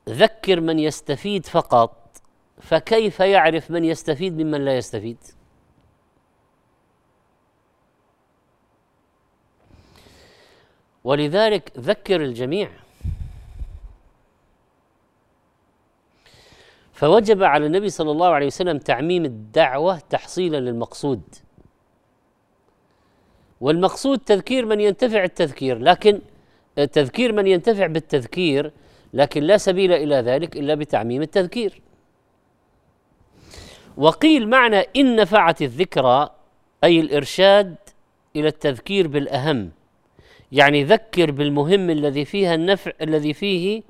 ذكر 0.09 0.61
من 0.61 0.79
يستفيد 0.79 1.46
فقط 1.46 2.05
فكيف 2.60 3.20
يعرف 3.20 3.70
من 3.70 3.84
يستفيد 3.84 4.32
ممن 4.32 4.64
لا 4.64 4.76
يستفيد؟ 4.76 5.18
ولذلك 11.04 11.72
ذكر 11.78 12.24
الجميع. 12.24 12.70
فوجب 16.92 17.42
على 17.42 17.66
النبي 17.66 17.88
صلى 17.88 18.10
الله 18.10 18.28
عليه 18.28 18.46
وسلم 18.46 18.78
تعميم 18.78 19.24
الدعوة 19.24 19.98
تحصيلا 19.98 20.56
للمقصود. 20.56 21.22
والمقصود 23.60 24.18
تذكير 24.18 24.66
من 24.66 24.80
ينتفع 24.80 25.24
التذكير 25.24 25.78
لكن 25.78 26.20
تذكير 26.92 27.32
من 27.32 27.46
ينتفع 27.46 27.86
بالتذكير 27.86 28.72
لكن 29.14 29.42
لا 29.42 29.56
سبيل 29.56 29.92
إلى 29.92 30.14
ذلك 30.14 30.56
إلا 30.56 30.74
بتعميم 30.74 31.22
التذكير. 31.22 31.82
وقيل 33.96 34.48
معنى 34.48 34.76
إن 34.96 35.16
نفعت 35.16 35.62
الذكرى 35.62 36.30
أي 36.85 37.00
الإرشاد 37.00 37.76
إلى 38.37 38.48
التذكير 38.48 39.09
بالأهم. 39.09 39.70
يعني 40.52 40.85
ذكر 40.85 41.30
بالمهم 41.30 41.90
الذي 41.90 42.24
فيها 42.24 42.54
النفع 42.54 42.92
الذي 43.00 43.35
فيه 43.35 43.82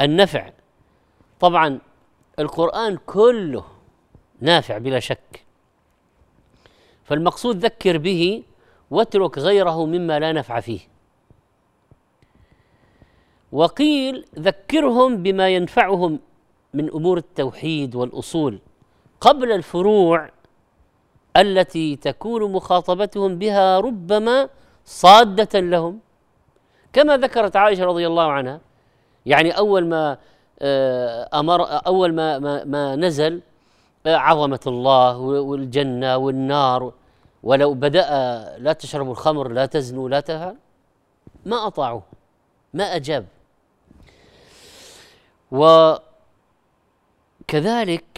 النفع. 0.00 0.50
طبعا 1.40 1.78
القرآن 2.38 2.98
كله 3.06 3.64
نافع 4.40 4.78
بلا 4.78 5.00
شك. 5.00 5.44
فالمقصود 7.04 7.56
ذكر 7.56 7.98
به 7.98 8.42
واترك 8.90 9.38
غيره 9.38 9.86
مما 9.86 10.18
لا 10.18 10.32
نفع 10.32 10.60
فيه. 10.60 10.80
وقيل 13.52 14.24
ذكرهم 14.38 15.22
بما 15.22 15.48
ينفعهم 15.48 16.20
من 16.74 16.90
أمور 16.90 17.18
التوحيد 17.18 17.94
والأصول. 17.94 18.58
قبل 19.22 19.52
الفروع 19.52 20.30
التي 21.36 21.96
تكون 21.96 22.52
مخاطبتهم 22.52 23.38
بها 23.38 23.80
ربما 23.80 24.48
صادة 24.84 25.60
لهم. 25.60 26.00
كما 26.92 27.16
ذكرت 27.16 27.56
عائشة 27.56 27.84
رضي 27.84 28.06
الله 28.06 28.32
عنها 28.32 28.60
يعني 29.26 29.50
أول 29.58 29.86
ما 29.86 30.18
آه، 30.62 31.28
أمر 31.34 31.86
أول 31.86 32.14
ما 32.14 32.38
ما, 32.38 32.64
ما 32.64 32.96
نزل 32.96 33.40
آه، 34.06 34.16
عظمة 34.16 34.60
الله 34.66 35.18
والجنة 35.18 36.16
والنار 36.16 36.92
ولو 37.42 37.74
بدأ 37.74 38.06
لا 38.58 38.72
تشربوا 38.72 39.12
الخمر 39.12 39.48
لا 39.48 39.66
تزنوا 39.66 40.08
لا 40.08 40.20
تفعل 40.20 40.56
ما 41.46 41.66
أطاعوه 41.66 42.02
ما 42.74 42.84
أجاب. 42.96 43.26
وكذلك 47.50 48.11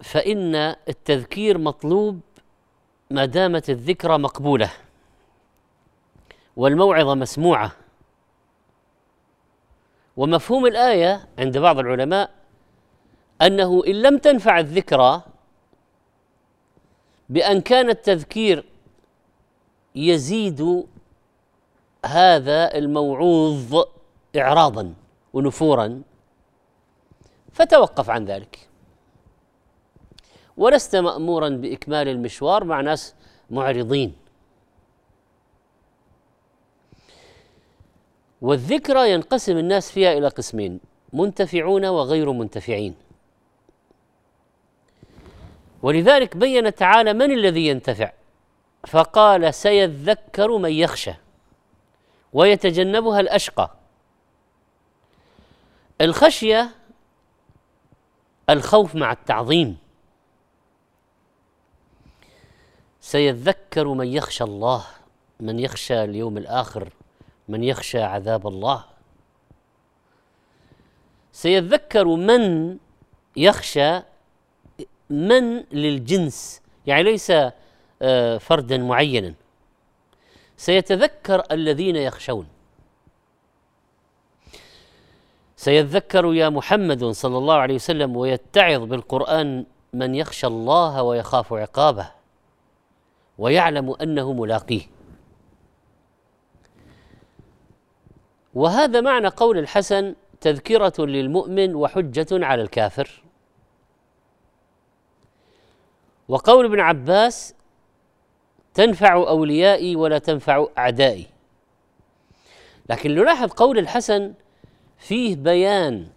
فإن 0.00 0.54
التذكير 0.88 1.58
مطلوب 1.58 2.20
ما 3.10 3.24
دامت 3.24 3.70
الذكرى 3.70 4.18
مقبولة 4.18 4.70
والموعظة 6.56 7.14
مسموعة. 7.14 7.72
ومفهوم 10.16 10.66
الآية 10.66 11.28
عند 11.38 11.58
بعض 11.58 11.78
العلماء 11.78 12.30
أنه 13.42 13.82
إن 13.86 14.02
لم 14.02 14.18
تنفع 14.18 14.58
الذكرى 14.58 15.22
بأن 17.28 17.60
كان 17.60 17.90
التذكير 17.90 18.64
يزيد 19.94 20.86
هذا 22.06 22.74
الموعوظ 22.74 23.84
اعراضا 24.36 24.94
ونفورا 25.32 26.02
فتوقف 27.52 28.10
عن 28.10 28.24
ذلك. 28.24 28.67
ولست 30.58 30.96
مامورا 30.96 31.48
بإكمال 31.48 32.08
المشوار 32.08 32.64
مع 32.64 32.80
ناس 32.80 33.14
معرضين. 33.50 34.16
والذكرى 38.40 39.12
ينقسم 39.12 39.58
الناس 39.58 39.92
فيها 39.92 40.12
إلى 40.12 40.28
قسمين 40.28 40.80
منتفعون 41.12 41.86
وغير 41.86 42.32
منتفعين. 42.32 42.94
ولذلك 45.82 46.36
بين 46.36 46.74
تعالى 46.74 47.12
من 47.12 47.30
الذي 47.30 47.66
ينتفع؟ 47.66 48.12
فقال 48.86 49.54
سيذكر 49.54 50.58
من 50.58 50.72
يخشى 50.72 51.14
ويتجنبها 52.32 53.20
الأشقى. 53.20 53.70
الخشية 56.00 56.70
الخوف 58.50 58.94
مع 58.94 59.12
التعظيم. 59.12 59.87
سيذكر 63.08 63.88
من 63.88 64.06
يخشى 64.06 64.44
الله 64.44 64.84
من 65.40 65.58
يخشى 65.58 66.04
اليوم 66.04 66.38
الآخر 66.38 66.92
من 67.48 67.64
يخشى 67.64 68.02
عذاب 68.02 68.46
الله. 68.46 68.84
سيذكر 71.32 72.04
من 72.04 72.76
يخشى 73.36 74.00
من 75.10 75.64
للجنس 75.72 76.62
يعني 76.86 77.02
ليس 77.02 77.32
آه، 78.02 78.38
فردا 78.38 78.78
معينا. 78.78 79.34
سيتذكر 80.56 81.42
الذين 81.50 81.96
يخشون. 81.96 82.46
سيذكر 85.56 86.34
يا 86.34 86.48
محمد 86.48 87.04
صلى 87.04 87.38
الله 87.38 87.54
عليه 87.54 87.74
وسلم 87.74 88.16
ويتعظ 88.16 88.82
بالقرآن 88.82 89.66
من 89.92 90.14
يخشى 90.14 90.46
الله 90.46 91.02
ويخاف 91.02 91.52
عقابه. 91.52 92.17
ويعلم 93.38 93.94
أنه 94.02 94.32
ملاقيه. 94.32 94.82
وهذا 98.54 99.00
معنى 99.00 99.28
قول 99.28 99.58
الحسن 99.58 100.14
تذكرة 100.40 100.92
للمؤمن 100.98 101.74
وحجة 101.74 102.26
على 102.46 102.62
الكافر. 102.62 103.22
وقول 106.28 106.64
ابن 106.64 106.80
عباس 106.80 107.54
تنفع 108.74 109.14
أوليائي 109.14 109.96
ولا 109.96 110.18
تنفع 110.18 110.66
أعدائي. 110.78 111.26
لكن 112.90 113.14
نلاحظ 113.14 113.52
قول 113.52 113.78
الحسن 113.78 114.34
فيه 114.98 115.36
بيان 115.36 116.08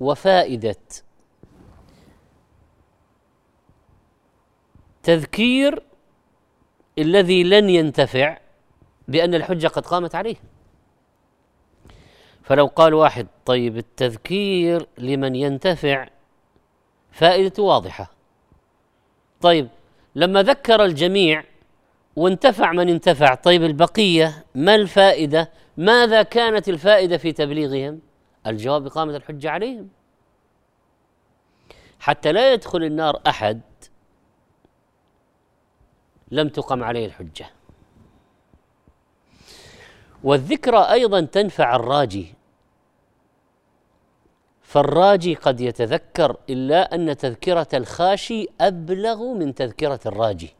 وفائدة. 0.00 0.76
تذكير 5.02 5.87
الذي 6.98 7.44
لن 7.44 7.70
ينتفع 7.70 8.38
بأن 9.08 9.34
الحجة 9.34 9.66
قد 9.66 9.86
قامت 9.86 10.14
عليه. 10.14 10.36
فلو 12.42 12.66
قال 12.66 12.94
واحد 12.94 13.26
طيب 13.46 13.76
التذكير 13.76 14.86
لمن 14.98 15.34
ينتفع 15.34 16.08
فائدته 17.12 17.62
واضحة. 17.62 18.10
طيب 19.40 19.68
لما 20.14 20.42
ذكر 20.42 20.84
الجميع 20.84 21.44
وانتفع 22.16 22.72
من 22.72 22.88
انتفع 22.88 23.34
طيب 23.34 23.64
البقية 23.64 24.44
ما 24.54 24.74
الفائدة؟ 24.74 25.50
ماذا 25.76 26.22
كانت 26.22 26.68
الفائدة 26.68 27.16
في 27.16 27.32
تبليغهم؟ 27.32 28.00
الجواب 28.46 28.86
إقامة 28.86 29.16
الحجة 29.16 29.50
عليهم. 29.50 29.88
حتى 32.00 32.32
لا 32.32 32.52
يدخل 32.52 32.84
النار 32.84 33.20
أحد 33.26 33.60
لم 36.30 36.48
تقم 36.48 36.84
عليه 36.84 37.06
الحجة. 37.06 37.50
والذكرى 40.24 40.78
أيضا 40.78 41.20
تنفع 41.20 41.76
الراجي. 41.76 42.34
فالراجي 44.62 45.34
قد 45.34 45.60
يتذكر 45.60 46.36
إلا 46.50 46.94
أن 46.94 47.16
تذكرة 47.16 47.68
الخاشي 47.74 48.46
أبلغ 48.60 49.32
من 49.32 49.54
تذكرة 49.54 50.00
الراجي. 50.06 50.54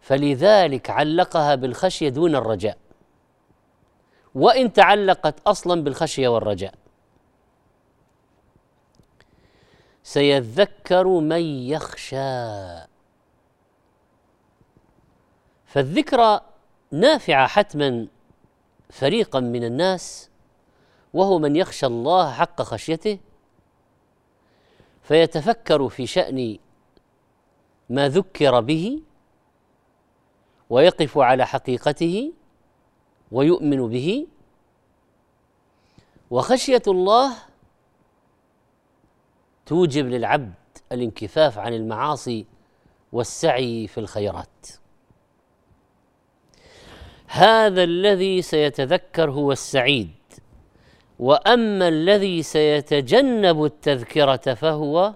فلذلك 0.00 0.90
علقها 0.90 1.54
بالخشية 1.54 2.08
دون 2.08 2.34
الرجاء. 2.34 2.78
وإن 4.34 4.72
تعلقت 4.72 5.40
أصلا 5.46 5.84
بالخشية 5.84 6.28
والرجاء. 6.28 6.74
سيذكر 10.02 11.06
من 11.06 11.42
يخشى. 11.42 12.89
فالذكرى 15.70 16.40
نافعة 16.90 17.46
حتما 17.46 18.06
فريقا 18.90 19.40
من 19.40 19.64
الناس 19.64 20.30
وهو 21.14 21.38
من 21.38 21.56
يخشى 21.56 21.86
الله 21.86 22.32
حق 22.32 22.62
خشيته 22.62 23.18
فيتفكر 25.02 25.88
في 25.88 26.06
شأن 26.06 26.58
ما 27.90 28.08
ذكر 28.08 28.60
به 28.60 29.02
ويقف 30.70 31.18
على 31.18 31.46
حقيقته 31.46 32.32
ويؤمن 33.32 33.88
به 33.88 34.26
وخشية 36.30 36.82
الله 36.86 37.32
توجب 39.66 40.06
للعبد 40.06 40.54
الانكفاف 40.92 41.58
عن 41.58 41.74
المعاصي 41.74 42.46
والسعي 43.12 43.86
في 43.86 43.98
الخيرات. 43.98 44.79
هذا 47.32 47.82
الذي 47.82 48.42
سيتذكر 48.42 49.30
هو 49.30 49.52
السعيد. 49.52 50.10
وأما 51.18 51.88
الذي 51.88 52.42
سيتجنب 52.42 53.64
التذكرة 53.64 54.54
فهو 54.54 55.14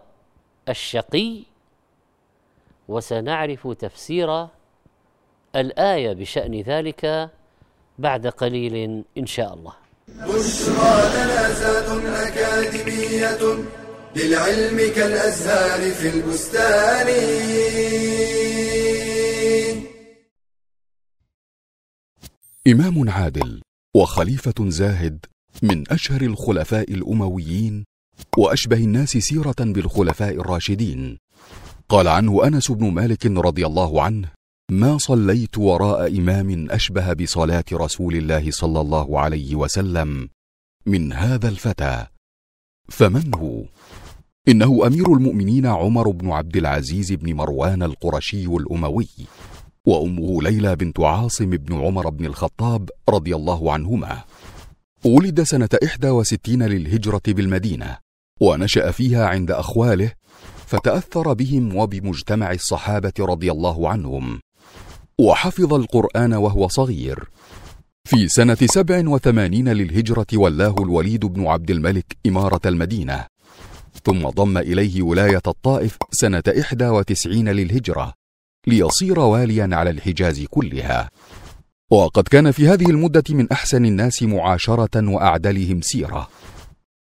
الشقي. 0.68 1.42
وسنعرف 2.88 3.68
تفسير 3.68 4.46
الآية 5.56 6.12
بشأن 6.12 6.60
ذلك 6.60 7.30
بعد 7.98 8.26
قليل 8.26 9.04
إن 9.18 9.26
شاء 9.26 9.54
الله. 9.54 9.72
بشرى 10.08 10.96
لنا 11.14 12.28
أكاديمية 12.28 13.64
للعلم 14.16 14.92
كالأزهار 14.96 15.90
في 15.90 16.08
البستان. 16.08 17.08
إمام 22.68 23.10
عادل 23.10 23.62
وخليفة 23.96 24.54
زاهد 24.68 25.26
من 25.62 25.92
أشهر 25.92 26.22
الخلفاء 26.22 26.92
الأمويين 26.92 27.84
وأشبه 28.36 28.76
الناس 28.76 29.10
سيرة 29.10 29.54
بالخلفاء 29.60 30.34
الراشدين. 30.34 31.18
قال 31.88 32.08
عنه 32.08 32.46
أنس 32.46 32.70
بن 32.70 32.90
مالك 32.90 33.26
رضي 33.26 33.66
الله 33.66 34.02
عنه 34.02 34.28
ما 34.70 34.98
صليت 34.98 35.58
وراء 35.58 36.18
إمام 36.18 36.70
أشبه 36.70 37.12
بصلاة 37.12 37.64
رسول 37.72 38.16
الله 38.16 38.50
صلى 38.50 38.80
الله 38.80 39.20
عليه 39.20 39.54
وسلم 39.54 40.28
من 40.86 41.12
هذا 41.12 41.48
الفتى. 41.48 42.06
فمن 42.88 43.34
هو؟ 43.34 43.64
إنه 44.48 44.86
أمير 44.86 45.12
المؤمنين 45.12 45.66
عمر 45.66 46.10
بن 46.10 46.30
عبد 46.30 46.56
العزيز 46.56 47.12
بن 47.12 47.34
مروان 47.34 47.82
القرشي 47.82 48.46
الأموي. 48.46 49.08
وأمه 49.86 50.42
ليلى 50.42 50.76
بنت 50.76 51.00
عاصم 51.00 51.50
بن 51.50 51.74
عمر 51.74 52.08
بن 52.08 52.26
الخطاب 52.26 52.90
رضي 53.08 53.36
الله 53.36 53.72
عنهما. 53.72 54.24
ولد 55.04 55.42
سنة 55.42 55.68
إحدى 55.84 56.10
وستين 56.10 56.62
للهجرة 56.62 57.22
بالمدينة 57.26 57.96
ونشأ 58.40 58.90
فيها 58.90 59.26
عند 59.26 59.50
أخواله 59.50 60.12
فتأثر 60.66 61.32
بهم 61.32 61.76
وبمجتمع 61.76 62.52
الصحابة 62.52 63.12
رضي 63.20 63.52
الله 63.52 63.88
عنهم. 63.88 64.40
وحفظ 65.20 65.74
القرآن 65.74 66.34
وهو 66.34 66.68
صغير. 66.68 67.28
في 68.04 68.28
سنة 68.28 68.58
سبع 68.64 69.08
وثمانين 69.08 69.68
للهجرة 69.68 70.26
ولاه 70.34 70.74
الوليد 70.78 71.24
بن 71.24 71.46
عبد 71.46 71.70
الملك 71.70 72.16
إمارة 72.26 72.60
المدينة. 72.66 73.26
ثم 74.04 74.28
ضم 74.28 74.58
إليه 74.58 75.02
ولاية 75.02 75.42
الطائف 75.46 75.98
سنة 76.10 76.42
إحدى 76.60 76.88
وتسعين 76.88 77.48
للهجرة. 77.48 78.23
ليصير 78.66 79.18
واليا 79.18 79.68
على 79.72 79.90
الحجاز 79.90 80.44
كلها. 80.50 81.10
وقد 81.90 82.28
كان 82.28 82.50
في 82.50 82.68
هذه 82.68 82.90
المدة 82.90 83.24
من 83.30 83.52
أحسن 83.52 83.84
الناس 83.84 84.22
معاشرة 84.22 85.08
وأعدلهم 85.10 85.80
سيرة. 85.80 86.28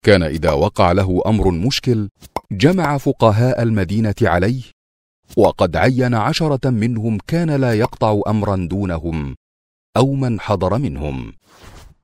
كان 0.05 0.23
إذا 0.23 0.51
وقع 0.51 0.91
له 0.91 1.21
أمر 1.25 1.51
مشكل 1.51 2.09
جمع 2.51 2.97
فقهاء 2.97 3.61
المدينة 3.61 4.15
عليه 4.21 4.61
وقد 5.37 5.75
عين 5.75 6.13
عشرة 6.13 6.69
منهم 6.69 7.17
كان 7.27 7.51
لا 7.51 7.73
يقطع 7.73 8.21
أمرا 8.27 8.55
دونهم 8.55 9.35
أو 9.97 10.13
من 10.13 10.39
حضر 10.39 10.77
منهم. 10.77 11.33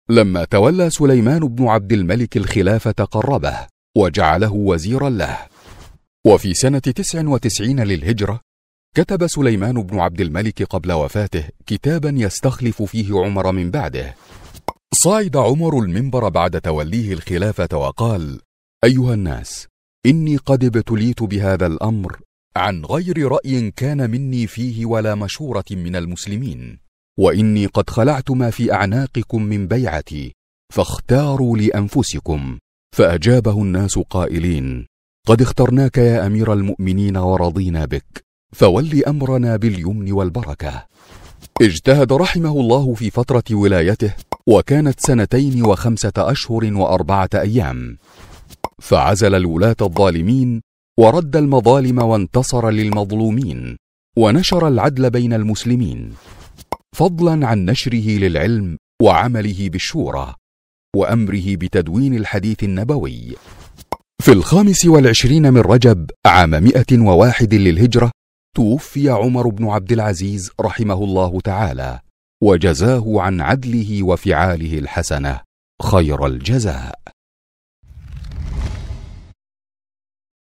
لما 0.10 0.46
تولى 0.46 0.90
سليمان 0.90 1.40
بن 1.40 1.68
عبد 1.68 1.94
الملك 1.94 2.38
الخلافة 2.38 2.92
قربه 2.92 3.68
وجعله 3.98 4.54
وزيرا 4.54 5.10
له. 5.10 5.38
وفي 6.26 6.54
سنة 6.54 6.80
تسع 6.80 7.28
وتسعين 7.28 7.80
للهجرة 7.80 8.42
كتب 8.96 9.28
سليمان 9.28 9.84
بن 9.84 10.00
عبد 10.00 10.22
الملك 10.22 10.64
قبل 10.64 10.92
وفاته 10.92 11.48
كتابا 11.66 12.10
يستخلف 12.18 12.82
فيه 12.82 13.20
عمر 13.20 13.52
من 13.52 13.72
بعده. 13.72 14.16
صعد 14.94 15.38
عمر 15.38 15.80
المنبر 15.80 16.30
بعد 16.30 16.62
توليه 16.62 17.14
الخلافة 17.14 17.78
وقال 17.78 18.42
أيها 18.84 19.14
الناس 19.14 19.68
إني 20.06 20.38
قد 20.38 20.64
ابتليت 20.64 21.24
بهذا 21.24 21.68
الأمر 21.68 22.20
عن 22.56 22.86
غير 22.86 23.32
رأي 23.32 23.72
كان 23.72 24.10
مني 24.10 24.48
فيه 24.48 24.86
ولا 24.86 25.16
مشورة 25.16 25.66
من 25.72 25.96
المسلمين 25.96 26.80
وإني 27.20 27.66
قد 27.66 27.90
خلعت 27.90 28.32
ما 28.32 28.50
في 28.50 28.74
أعناقكم 28.74 29.44
من 29.44 29.68
بيعتي 29.68 30.34
فاختاروا 30.74 31.58
لأنفسكم 31.58 32.60
فأجابه 32.96 33.62
الناس 33.62 34.00
قائلين 34.00 34.86
قد 35.28 35.42
اخترناك 35.42 35.98
يا 35.98 36.28
أمير 36.28 36.54
المؤمنين 36.54 37.18
ورضينا 37.18 37.86
بك 37.86 38.29
فول 38.56 39.04
أمرنا 39.08 39.56
باليمن 39.56 40.12
والبركة. 40.12 40.86
اجتهد 41.62 42.14
رحمه 42.14 42.52
الله 42.52 42.94
في 42.94 43.10
فترة 43.10 43.44
ولايته 43.52 44.14
وكانت 44.48 45.00
سنتين 45.00 45.66
وخمسة 45.66 46.12
أشهر 46.18 46.74
وأربعة 46.74 47.30
أيام. 47.36 47.98
فعزل 48.82 49.36
الولاة 49.36 49.76
الظالمين 49.82 50.62
ورد 51.00 51.36
المظالم 51.36 52.00
وانتصر 52.00 52.70
للمظلومين 52.70 53.78
ونشر 54.18 54.68
العدل 54.68 55.10
بين 55.10 55.34
المسلمين. 55.34 56.14
فضلا 56.96 57.48
عن 57.48 57.66
نشره 57.66 58.18
للعلم 58.18 58.78
وعمله 59.02 59.70
بالشورى 59.70 60.36
وأمره 60.96 61.56
بتدوين 61.56 62.16
الحديث 62.16 62.64
النبوي. 62.64 63.36
في 64.22 64.32
الخامس 64.32 64.86
والعشرين 64.86 65.54
من 65.54 65.62
رجب 65.62 66.10
عام 66.26 66.50
مئة 66.50 67.00
وواحد 67.00 67.54
للهجرة 67.54 68.12
توفي 68.56 69.10
عمر 69.10 69.48
بن 69.48 69.68
عبد 69.68 69.92
العزيز 69.92 70.52
رحمه 70.62 71.04
الله 71.04 71.40
تعالى 71.40 72.00
وجزاه 72.44 73.22
عن 73.22 73.42
عدله 73.42 74.04
وفعاله 74.04 74.80
الحسنة 74.80 75.42
خير 75.82 76.26
الجزاء. 76.26 77.00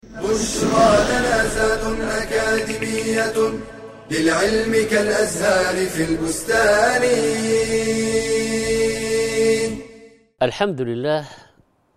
بشرى 0.03 0.91
لنا 1.09 1.47
زاد 1.55 1.83
أكاديمية 2.01 3.59
للعلم 4.11 4.89
كالأزهار 4.89 5.85
في 5.85 6.03
البستان. 6.03 7.03
الحمد 10.41 10.81
لله 10.81 11.27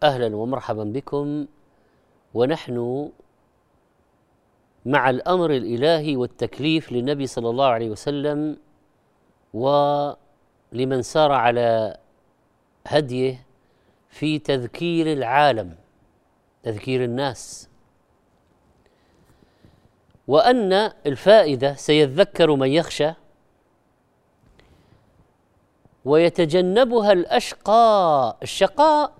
أهلا 0.03 0.37
ومرحبا 0.37 0.85
بكم 0.85 1.47
ونحن 2.35 3.09
مع 4.87 5.11
الأمر 5.11 5.51
الإلهي 5.51 6.17
والتكليف 6.17 6.93
للنبي 6.93 7.27
صلى 7.27 7.51
الله 7.51 7.67
عليه 7.67 7.91
وسلم 7.91 8.57
ولمن 9.55 11.03
سار 11.03 11.33
على 11.33 11.97
هديه 12.87 13.47
في 14.09 14.39
تذكير 14.39 15.13
العالم 15.13 15.75
تذكير 16.63 17.05
الناس. 17.05 17.69
وأن 20.29 20.73
الفائدة 21.07 21.75
سيذكر 21.75 22.57
من 22.57 22.69
يخشى 22.69 23.13
ويتجنبها 26.05 27.13
الاشقى 27.13 28.37
الشقاء 28.43 29.13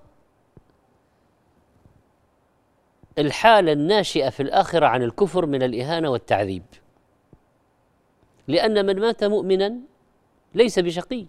الحالة 3.19 3.73
الناشئة 3.73 4.31
في 4.31 4.43
الآخرة 4.43 4.87
عن 4.87 5.03
الكفر 5.03 5.47
من 5.47 5.63
الإهانة 5.63 6.09
والتعذيب. 6.11 6.63
لأن 8.49 8.87
من 8.87 9.01
مات 9.01 9.25
مؤمنا 9.25 9.77
ليس 10.55 10.79
بشقي. 10.79 11.27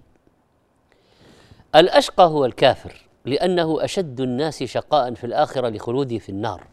الأشقى 1.76 2.24
هو 2.24 2.46
الكافر 2.46 3.08
لأنه 3.26 3.84
أشد 3.84 4.22
الناس 4.22 4.64
شقاء 4.64 5.14
في 5.14 5.24
الآخرة 5.24 5.70
لخلوده 5.70 6.18
في 6.18 6.30
النار. 6.30 6.68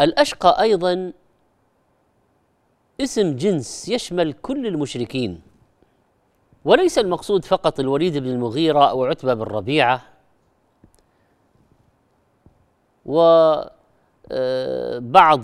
الأشقى 0.00 0.62
أيضا 0.62 1.12
اسم 3.00 3.36
جنس 3.36 3.88
يشمل 3.88 4.32
كل 4.32 4.66
المشركين 4.66 5.40
وليس 6.64 6.98
المقصود 6.98 7.44
فقط 7.44 7.80
الوليد 7.80 8.18
بن 8.18 8.28
المغيرة 8.28 8.90
أو 8.90 9.04
عتبة 9.04 9.34
بن 9.34 9.42
ربيعة. 9.42 10.11
وبعض 13.06 13.66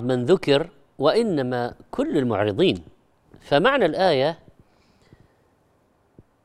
من 0.02 0.24
ذكر 0.24 0.70
وإنما 0.98 1.74
كل 1.90 2.18
المعرضين. 2.18 2.84
فمعنى 3.40 3.86
الآية 3.86 4.38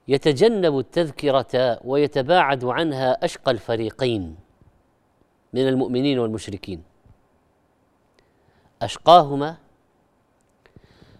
يتجنب 0.08 0.80
التذكرة 0.80 1.80
ويتباعد 1.86 2.66
عنها 2.66 3.26
أشقى 3.26 3.52
الفريقين 3.52 4.36
من 5.54 5.68
المؤمنين 5.68 6.20
والمشركين. 6.20 6.84
أشقاهما 8.82 9.58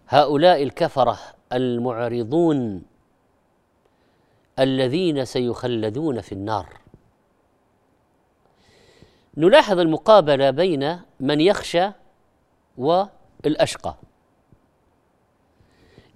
هؤلاء 0.08 0.64
الكفرة 0.64 1.20
المعرضون 1.54 2.84
الذين 4.60 5.26
سيخلدون 5.26 6.22
في 6.22 6.32
النار. 6.32 6.83
نلاحظ 9.38 9.80
المقابلة 9.80 10.50
بين 10.50 11.00
من 11.20 11.42
يخشى 11.42 11.92
والأشقى. 12.78 13.96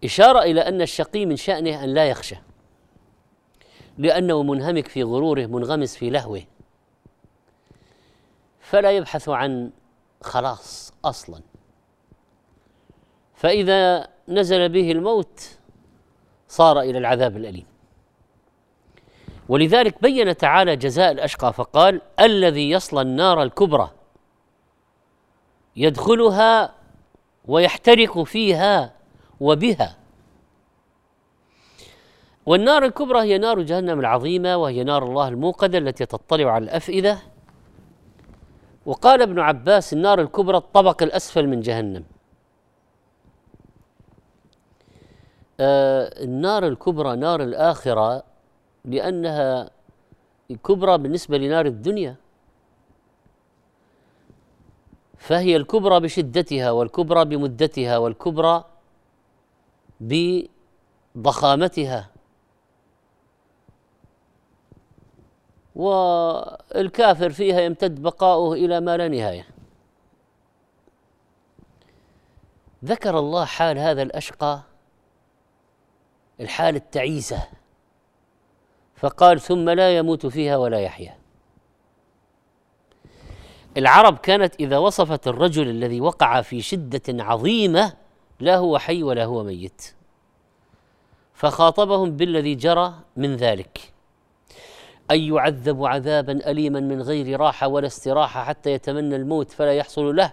إشارة 0.04 0.40
إلى 0.40 0.62
أن 0.62 0.82
الشقي 0.82 1.26
من 1.26 1.36
شأنه 1.36 1.84
أن 1.84 1.94
لا 1.94 2.06
يخشى 2.06 2.36
لأنه 3.98 4.44
منهمك 4.44 4.88
في 4.88 5.04
غروره 5.04 5.46
منغمس 5.46 5.98
في 5.98 6.10
لهوه. 6.10 6.44
فلا 8.60 8.92
يبحث 8.92 9.30
عن 9.30 9.72
خلاص 10.22 10.94
أصلا. 11.06 11.42
فإذا 13.36 14.08
نزل 14.28 14.70
به 14.70 14.92
الموت 14.92 15.58
صار 16.48 16.80
إلى 16.80 16.98
العذاب 16.98 17.38
الأليم. 17.38 17.77
ولذلك 19.50 20.02
بين 20.02 20.38
تعالى 20.38 20.76
جزاء 20.76 21.12
الأشقى 21.12 21.54
فقال 21.54 22.02
الذي 22.20 22.72
يصلى 22.72 23.02
النار 23.02 23.44
الكبرى 23.44 23.92
يدخلها 25.76 26.74
ويحترق 27.46 28.24
فيها 28.24 28.94
وبها. 29.40 29.98
والنار 32.46 32.86
الكبرى 32.86 33.20
هي 33.20 33.38
نار 33.38 33.62
جهنم 33.62 34.00
العظيمة 34.00 34.58
وهي 34.58 34.84
نار 34.84 35.04
الله 35.04 35.28
الموقدة 35.28 35.78
التي 35.78 36.06
تطلع 36.06 36.52
على 36.52 36.64
الأفئدة. 36.64 37.18
وقال 38.86 39.22
ابن 39.22 39.40
عباس 39.40 39.94
النار 39.94 40.22
الكبرى 40.22 40.58
الطبق 40.58 41.04
الأسفل 41.04 41.48
من 41.48 41.62
جهنم. 41.62 42.04
آه 45.60 46.24
النار 46.24 46.68
الكبرى 46.68 47.16
نار 47.16 47.44
الآخرة 47.44 48.24
لأنها 48.88 49.70
كبرى 50.64 50.98
بالنسبة 50.98 51.38
لنار 51.38 51.66
الدنيا. 51.66 52.16
فهي 55.18 55.56
الكبرى 55.56 56.00
بشدتها 56.00 56.72
والكبرى 56.72 57.26
بمدتها 57.26 57.98
والكبرى 57.98 58.66
بضخامتها. 61.16 62.12
والكافر 65.76 67.30
فيها 67.30 67.62
يمتد 67.62 68.02
بقاؤه 68.02 68.54
إلى 68.54 68.80
ما 68.80 68.98
لا 68.98 69.08
نهاية. 69.08 69.48
ذكر 72.86 73.20
الله 73.20 73.46
حال 73.46 73.78
هذا 73.78 74.02
الأشقى 74.02 74.62
الحال 76.40 76.76
التعيسة. 76.76 77.48
فقال 78.98 79.40
ثم 79.42 79.70
لا 79.70 79.98
يموت 79.98 80.26
فيها 80.26 80.58
ولا 80.58 80.80
يحيا. 80.80 81.18
العرب 83.78 84.18
كانت 84.18 84.56
إذا 84.60 84.78
وصفت 84.78 85.28
الرجل 85.28 85.70
الذي 85.70 86.02
وقع 86.02 86.42
في 86.42 86.62
شدة 86.62 87.24
عظيمة 87.24 87.94
لا 88.40 88.58
هو 88.58 88.78
حي 88.78 89.04
ولا 89.04 89.26
هو 89.26 89.44
ميت. 89.44 89.94
فخاطبهم 91.34 92.12
بالذي 92.12 92.56
جرى 92.56 92.94
من 93.16 93.36
ذلك. 93.36 93.94
أن 95.12 95.20
يعذب 95.20 95.86
عذابا 95.86 96.52
أليما 96.52 96.80
من 96.80 97.02
غير 97.02 97.40
راحة 97.40 97.68
ولا 97.68 97.88
استراحة 97.88 98.44
حتى 98.44 98.72
يتمنى 98.72 99.16
الموت 99.16 99.52
فلا 99.52 99.74
يحصل 99.74 100.16
له. 100.16 100.32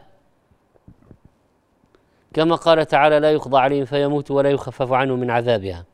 كما 2.34 2.54
قال 2.54 2.86
تعالى 2.86 3.20
لا 3.20 3.32
يقضى 3.32 3.58
عليهم 3.58 3.84
فيموت 3.84 4.30
ولا 4.30 4.50
يخفف 4.50 4.92
عنه 4.92 5.16
من 5.16 5.30
عذابها. 5.30 5.84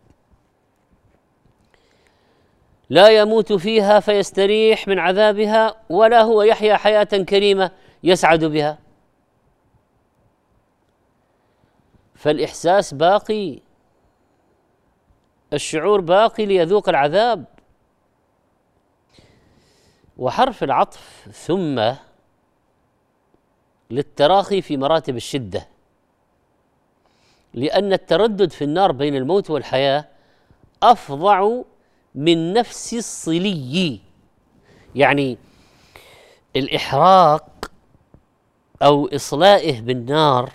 لا 2.90 3.08
يموت 3.08 3.52
فيها 3.52 4.00
فيستريح 4.00 4.88
من 4.88 4.98
عذابها 4.98 5.76
ولا 5.90 6.22
هو 6.22 6.42
يحيا 6.42 6.76
حياة 6.76 7.04
كريمة 7.04 7.70
يسعد 8.02 8.44
بها. 8.44 8.78
فالإحساس 12.14 12.94
باقي 12.94 13.60
الشعور 15.52 16.00
باقي 16.00 16.46
ليذوق 16.46 16.88
العذاب. 16.88 17.44
وحرف 20.18 20.64
العطف 20.64 21.28
ثم 21.32 21.92
للتراخي 23.90 24.62
في 24.62 24.76
مراتب 24.76 25.16
الشدة. 25.16 25.68
لأن 27.54 27.92
التردد 27.92 28.50
في 28.50 28.64
النار 28.64 28.92
بين 28.92 29.16
الموت 29.16 29.50
والحياة 29.50 30.08
أفظع 30.82 31.62
من 32.14 32.52
نفس 32.52 32.94
الصلي. 32.94 34.00
يعني 34.94 35.38
الإحراق 36.56 37.70
أو 38.82 39.06
إصلائه 39.06 39.80
بالنار 39.80 40.52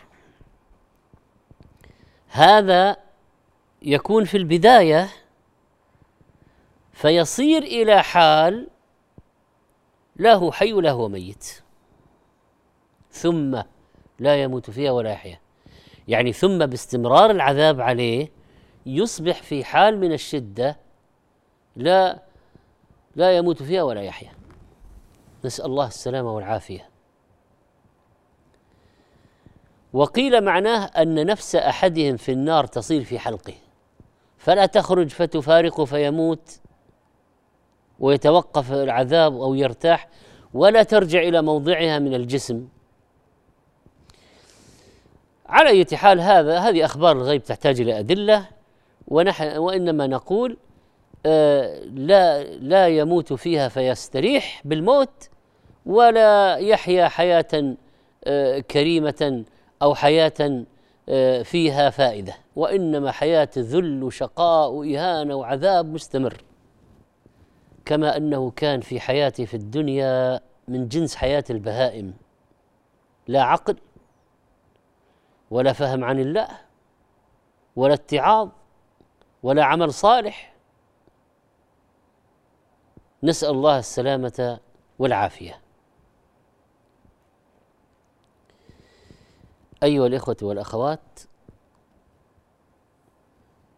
هذا 2.27 2.97
يكون 3.81 4.25
في 4.25 4.37
البداية 4.37 5.09
فيصير 6.93 7.63
إلى 7.63 8.03
حال 8.03 8.67
لا 10.15 10.33
هو 10.33 10.51
حي 10.51 10.73
ولا 10.73 10.91
هو 10.91 11.09
ميت 11.09 11.61
ثم 13.11 13.61
لا 14.19 14.43
يموت 14.43 14.69
فيها 14.69 14.91
ولا 14.91 15.11
يحيا. 15.11 15.39
يعني 16.07 16.33
ثم 16.33 16.65
باستمرار 16.65 17.31
العذاب 17.31 17.81
عليه 17.81 18.31
يصبح 18.85 19.43
في 19.43 19.63
حال 19.63 19.99
من 19.99 20.13
الشدة 20.13 20.84
لا 21.75 22.19
لا 23.15 23.37
يموت 23.37 23.63
فيها 23.63 23.83
ولا 23.83 24.01
يحيا. 24.01 24.31
نسأل 25.45 25.65
الله 25.65 25.87
السلامة 25.87 26.35
والعافية. 26.35 26.89
وقيل 29.93 30.43
معناه 30.43 30.85
أن 30.85 31.25
نفس 31.25 31.55
أحدهم 31.55 32.17
في 32.17 32.31
النار 32.31 32.65
تصير 32.65 33.03
في 33.03 33.19
حلقه. 33.19 33.53
فلا 34.37 34.65
تخرج 34.65 35.09
فتفارقه 35.09 35.85
فيموت 35.85 36.59
ويتوقف 37.99 38.71
العذاب 38.71 39.33
أو 39.33 39.53
يرتاح 39.53 40.07
ولا 40.53 40.83
ترجع 40.83 41.19
إلى 41.19 41.41
موضعها 41.41 41.99
من 41.99 42.13
الجسم. 42.13 42.67
على 45.45 45.69
اية 45.69 45.87
حال 45.93 46.21
هذا 46.21 46.59
هذه 46.59 46.85
أخبار 46.85 47.11
الغيب 47.17 47.43
تحتاج 47.43 47.81
إلى 47.81 47.99
أدلة. 47.99 48.47
ونحن 49.07 49.57
وإنما 49.57 50.07
نقول 50.07 50.57
لا 51.25 52.43
لا 52.43 52.87
يموت 52.87 53.33
فيها 53.33 53.67
فيستريح 53.67 54.61
بالموت 54.65 55.29
ولا 55.85 56.55
يحيا 56.55 57.07
حياة 57.07 57.75
آه 58.23 58.59
كريمة 58.59 59.43
أو 59.81 59.95
حياة 59.95 60.65
آه 61.09 61.41
فيها 61.41 61.89
فائدة. 61.89 62.33
وإنما 62.55 63.11
حياة 63.11 63.49
ذل 63.57 64.03
وشقاء 64.03 64.71
وإهانة 64.71 65.35
وعذاب 65.35 65.85
مستمر. 65.85 66.43
كما 67.85 68.17
أنه 68.17 68.51
كان 68.51 68.81
في 68.81 68.99
حياته 68.99 69.45
في 69.45 69.53
الدنيا 69.53 70.39
من 70.67 70.87
جنس 70.87 71.15
حياة 71.15 71.43
البهائم. 71.49 72.13
لا 73.27 73.43
عقل 73.43 73.77
ولا 75.51 75.73
فهم 75.73 76.03
عن 76.03 76.19
الله 76.19 76.47
ولا 77.75 77.93
اتعاظ 77.93 78.49
ولا 79.43 79.63
عمل 79.63 79.93
صالح. 79.93 80.54
نسأل 83.25 83.49
الله 83.49 83.79
السلامة 83.79 84.59
والعافية. 84.99 85.61
أيها 89.83 90.07
الإخوة 90.07 90.37
والأخوات 90.41 91.19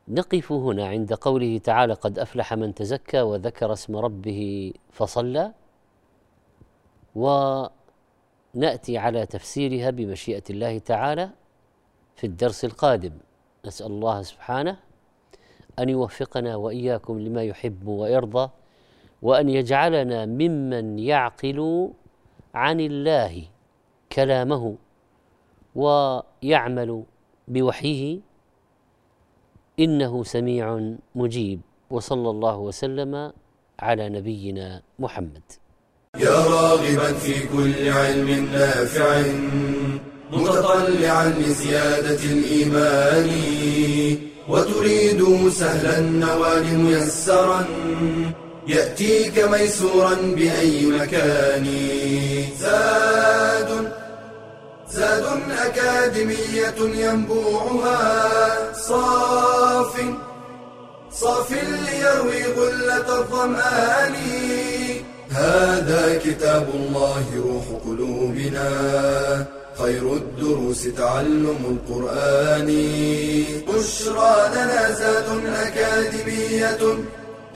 نقف 0.08 0.52
هنا 0.52 0.88
عند 0.88 1.14
قوله 1.14 1.58
تعالى 1.58 1.94
قد 1.94 2.20
أفلح 2.20 2.54
من 2.54 2.76
تزكى 2.76 3.22
وذكر 3.22 3.74
اسم 3.74 3.96
ربه 3.96 4.74
فصلى 4.92 5.54
ونأتي 7.16 8.98
على 8.98 9.26
تفسيرها 9.26 9.90
بمشيئة 9.90 10.44
الله 10.50 10.80
تعالى 10.80 11.30
في 12.16 12.28
الدرس 12.28 12.66
القادم. 12.66 13.18
نسأل 13.66 13.86
الله 13.86 14.22
سبحانه 14.22 14.78
أن 15.80 15.90
يوفقنا 15.90 16.56
وإياكم 16.56 17.20
لما 17.20 17.44
يحب 17.44 17.88
ويرضى. 17.88 18.50
وأن 19.22 19.50
يجعلنا 19.50 20.26
ممن 20.26 21.00
يعقل 21.00 21.90
عن 22.54 22.80
الله 22.80 23.44
كلامه 24.12 24.76
ويعمل 25.76 27.04
بوحيه 27.48 28.20
إنه 29.80 30.24
سميع 30.24 30.96
مجيب. 31.16 31.60
وصلى 31.90 32.30
الله 32.30 32.58
وسلم 32.58 33.32
على 33.80 34.10
نبينا 34.10 34.82
محمد. 35.00 35.44
يا 36.20 36.38
راغبا 36.54 37.14
في 37.14 37.48
كل 37.48 37.90
علم 37.90 38.30
نافع 38.54 39.22
متطلعا 40.32 41.30
لزيادة 41.30 42.24
الإيمان 42.36 43.30
وتريد 44.50 45.50
سهلا 45.50 46.00
النوال 46.00 46.80
ميسرا. 46.80 47.66
يأتيك 48.68 49.40
ميسورا 49.52 50.14
بأي 50.14 50.86
مكان. 50.86 51.68
زاد 52.60 53.92
زاد 54.92 55.26
أكاديمية 55.66 56.76
ينبوعها. 56.80 58.74
صاف 58.74 60.02
صاف 61.12 61.52
ليروي 61.52 62.44
غلة 62.44 63.20
الظمآن. 63.20 64.16
هذا 65.32 66.22
كتاب 66.26 66.70
الله 66.74 67.26
روح 67.36 67.66
قلوبنا. 67.86 68.70
خير 69.78 70.14
الدروس 70.14 70.84
تعلم 70.84 71.80
القرآن. 71.90 72.68
بشرى 73.68 74.50
لنا 74.52 74.92
زاد 74.92 75.26
أكاديمية 75.46 76.98